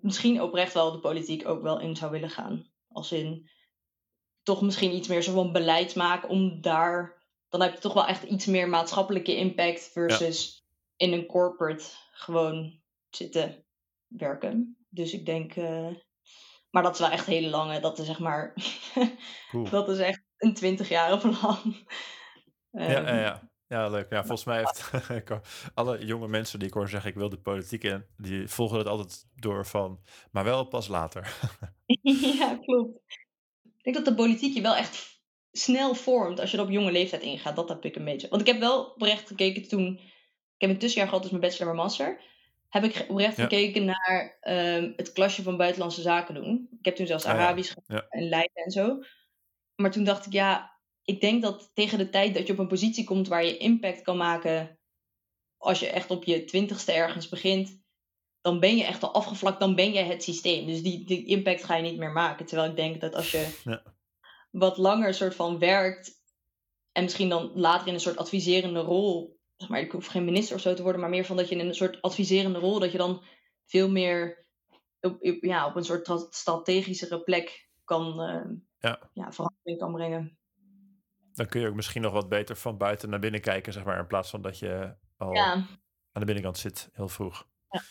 [0.00, 2.70] misschien oprecht wel de politiek ook wel in zou willen gaan.
[2.88, 3.50] Als in
[4.42, 7.26] toch misschien iets meer zo van beleid maken om daar.
[7.48, 10.66] Dan heb je toch wel echt iets meer maatschappelijke impact versus
[10.96, 13.64] in een corporate gewoon zitten
[14.06, 14.76] werken.
[14.88, 15.56] Dus ik denk.
[15.56, 15.88] eh,
[16.70, 17.80] maar dat is wel echt hele lange.
[17.80, 18.54] Dat is zeg maar.
[19.50, 19.70] Cool.
[19.70, 21.76] dat is echt een 20 jaar plan.
[22.70, 23.48] Ja, Ehm, ja, ja.
[23.66, 24.10] ja, leuk.
[24.10, 24.92] Ja, volgens mij heeft
[25.22, 25.42] ik hoor-
[25.74, 28.86] alle jonge mensen die ik hoor zeggen ik wil de politiek in, die volgen het
[28.86, 30.00] altijd door van,
[30.30, 31.36] maar wel pas later.
[32.38, 32.98] ja, klopt.
[33.62, 35.20] Ik denk dat de politiek je wel echt
[35.52, 37.56] snel vormt als je er op jonge leeftijd ingaat.
[37.56, 38.28] Dat heb ik een beetje.
[38.28, 39.98] Want ik heb wel oprecht gekeken toen.
[40.54, 42.20] Ik heb een tussenjaar gehad, dus mijn bachelor en master.
[42.68, 43.42] Heb ik oprecht Ja.
[43.42, 46.68] gekeken naar ehm, het klasje van buitenlandse zaken doen.
[46.78, 47.38] Ik heb toen zelfs Ah, ja.
[47.38, 47.82] Arabisch Ja.
[47.86, 49.02] gedaan en Leiden en zo.
[49.76, 50.77] Maar toen dacht ik, ja,
[51.08, 54.02] ik denk dat tegen de tijd dat je op een positie komt waar je impact
[54.02, 54.78] kan maken.
[55.56, 57.80] Als je echt op je twintigste ergens begint,
[58.40, 60.66] dan ben je echt al afgevlakt, dan ben je het systeem.
[60.66, 62.46] Dus die, die impact ga je niet meer maken.
[62.46, 63.82] Terwijl ik denk dat als je Ja.
[64.50, 66.22] wat langer soort van werkt
[66.92, 70.56] en misschien dan later in een soort adviserende rol, zeg maar, ik hoef geen minister
[70.56, 72.92] of zo te worden, maar meer van dat je in een soort adviserende rol, dat
[72.92, 73.22] je dan
[73.66, 74.46] veel meer
[75.00, 79.10] op, op- ja, op een soort tra- strategischere plek kan, eh, Ja.
[79.12, 80.37] ja, verandering kan brengen.
[81.38, 83.98] Dan kun je ook misschien nog wat beter van buiten naar binnen kijken, zeg maar,
[83.98, 85.66] in plaats van dat je al Ja, aan
[86.12, 87.46] de binnenkant zit, heel vroeg.
[87.70, 87.82] Ja.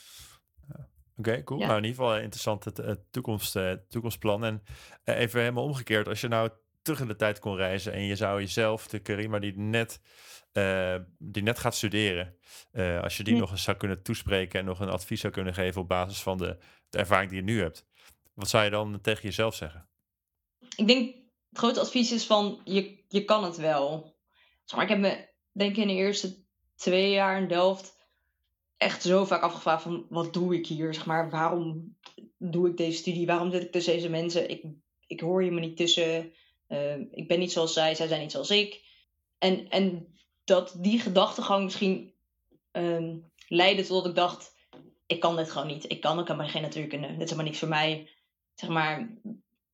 [1.18, 1.60] Oké, cool.
[1.60, 1.66] Ja.
[1.66, 4.46] Nou, in ieder geval een interessant het, toekomst, eh, toekomstplan.
[4.46, 4.64] En
[5.04, 6.50] eh, even helemaal omgekeerd, als je nou
[6.82, 10.02] terug in de tijd kon reizen en je zou jezelf, de Karima die net,
[10.52, 12.36] eh, die net gaat studeren,
[13.02, 13.40] als je die Hm.
[13.40, 16.38] nog eens zou kunnen toespreken en nog een advies zou kunnen geven op basis van
[16.38, 16.58] de,
[16.90, 17.86] de ervaring die je nu hebt,
[18.34, 19.88] wat zou je dan tegen jezelf zeggen?
[20.76, 21.16] ik denk
[21.58, 24.16] het grote advies is van je, je kan het wel.
[24.64, 26.36] Zeg maar, ik heb me denk ik in de eerste
[26.76, 27.96] twee jaar in Delft
[28.78, 30.94] echt zo vaak afgevraagd van wat doe ik hier?
[30.94, 31.96] Zeg maar, waarom
[32.38, 33.26] doe ik deze studie?
[33.26, 34.50] Waarom zit ik tussen deze mensen?
[34.50, 34.64] Ik,
[35.08, 36.34] ik hoor je me niet tussen.
[36.68, 38.82] Eh, ik ben niet zoals zij, zij zijn niet zoals ik.
[39.38, 42.14] En, en dat die gedachtegang misschien
[42.72, 44.56] ehm, leidde tot dat ik dacht,
[45.06, 45.92] ik kan dit gewoon niet.
[45.92, 47.08] Ik kan ook helemaal geen natuurkunde.
[47.08, 48.10] Dit is helemaal niks voor mij.
[48.56, 49.18] Zeg maar,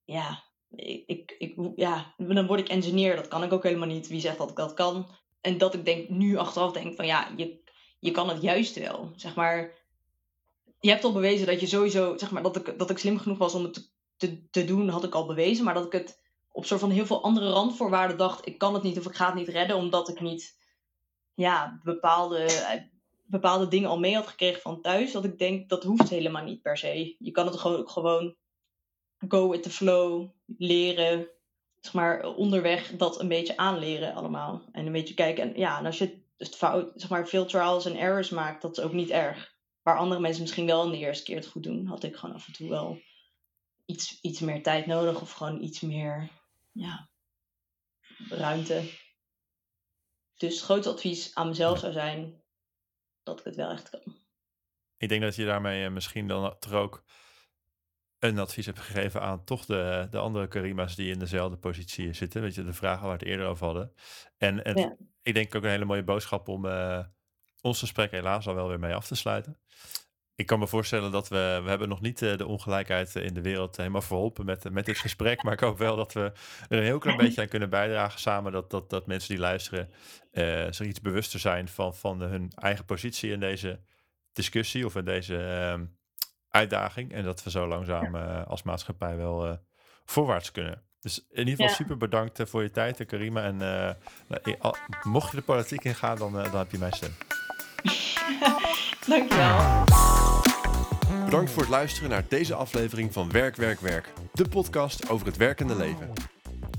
[0.05, 0.43] ja,
[0.75, 3.15] ik, ik, ja, dan word ik engineer.
[3.15, 4.07] Dat kan ik ook helemaal niet.
[4.07, 5.07] Wie zegt dat ik dat kan?
[5.41, 7.59] En dat ik denk, nu achteraf denk van ja, je,
[7.99, 9.11] je kan het juist wel.
[9.15, 9.71] Zeg maar,
[10.79, 13.37] je hebt al bewezen dat je sowieso, zeg maar, dat ik, dat ik slim genoeg
[13.37, 15.65] was om het te, te, te doen, had ik al bewezen.
[15.65, 16.21] Maar dat ik het
[16.51, 19.25] op soort van heel veel andere randvoorwaarden dacht, ik kan het niet of ik ga
[19.25, 20.57] het niet redden, omdat ik niet,
[21.33, 22.47] ja, bepaalde,
[23.25, 25.11] bepaalde dingen al mee had gekregen van thuis.
[25.11, 27.15] Dat ik denk, dat hoeft helemaal niet per se.
[27.19, 28.35] Je kan het gewoon, gewoon
[29.27, 31.27] go with the flow, leren,
[31.79, 34.69] zeg maar, onderweg dat een beetje aanleren allemaal.
[34.71, 35.43] En een beetje kijken.
[35.43, 38.77] En ja, en als je het fout, zeg maar, veel trials en errors maakt, dat
[38.77, 39.55] is ook niet erg.
[39.81, 42.35] Waar andere mensen misschien wel in de eerste keer het goed doen, had ik gewoon
[42.35, 43.01] af en toe wel
[43.85, 46.29] iets, iets meer tijd nodig of gewoon iets meer
[46.71, 47.09] ja,
[48.29, 48.89] ruimte.
[50.37, 52.41] Dus het advies aan mezelf zou zijn
[53.23, 54.15] dat ik het wel echt kan.
[54.97, 57.03] Ik denk dat je daarmee eh, misschien dan toch ook
[58.23, 62.41] een advies hebt gegeven aan toch de, de andere Karima's die in dezelfde positie zitten.
[62.41, 63.93] Weet je, de vragen waar we het eerder over hadden.
[64.37, 64.95] En het, Ja.
[65.21, 66.99] ik denk ook een hele mooie boodschap om eh,
[67.61, 69.57] ons gesprek helaas al wel weer mee af te sluiten.
[70.35, 73.41] Ik kan me voorstellen dat we, we hebben nog niet eh, de ongelijkheid in de
[73.41, 75.43] wereld helemaal verholpen met, met dit gesprek.
[75.43, 76.31] Maar ik hoop wel dat we
[76.69, 78.51] er een heel klein beetje aan kunnen bijdragen samen.
[78.51, 79.89] Dat, dat, dat mensen die luisteren
[80.31, 83.79] eh, zich iets bewuster zijn van, van hun eigen positie in deze
[84.33, 85.85] discussie of in deze ehm,
[86.53, 87.11] uitdaging.
[87.13, 89.53] En dat we zo langzaam eh, als maatschappij wel eh,
[90.05, 90.81] voorwaarts kunnen.
[90.99, 91.73] Dus in ieder geval Ja.
[91.73, 93.43] super bedankt eh, voor je tijd, Karima.
[93.43, 93.93] En eh,
[94.27, 97.11] nou, mocht je de politiek ingaan, dan, eh, dan heb je mijn stem.
[99.07, 99.83] Dankjewel.
[101.25, 104.13] Bedankt voor het luisteren naar deze aflevering van Werk, Werk, Werk.
[104.33, 106.09] De podcast over het werkende leven.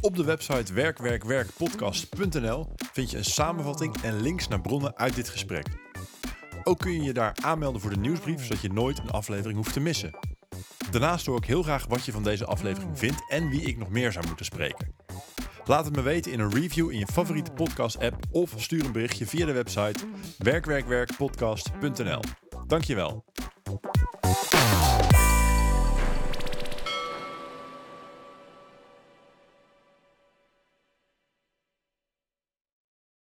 [0.01, 5.67] Op de website werkwerkwerkpodcast.nl vind je een samenvatting en links naar bronnen uit dit gesprek.
[6.65, 9.73] Ook kun je je daar aanmelden voor de nieuwsbrief, zodat je nooit een aflevering hoeft
[9.73, 10.19] te missen.
[10.91, 13.89] Daarnaast hoor ik heel graag wat je van deze aflevering vindt en wie ik nog
[13.89, 14.95] meer zou moeten spreken.
[15.65, 19.27] Laat het me weten in een review in je favoriete podcast-app of stuur een berichtje
[19.27, 20.05] via de website
[20.39, 22.21] werkwerkwerkpodcast.nl.
[22.67, 23.25] Dankjewel.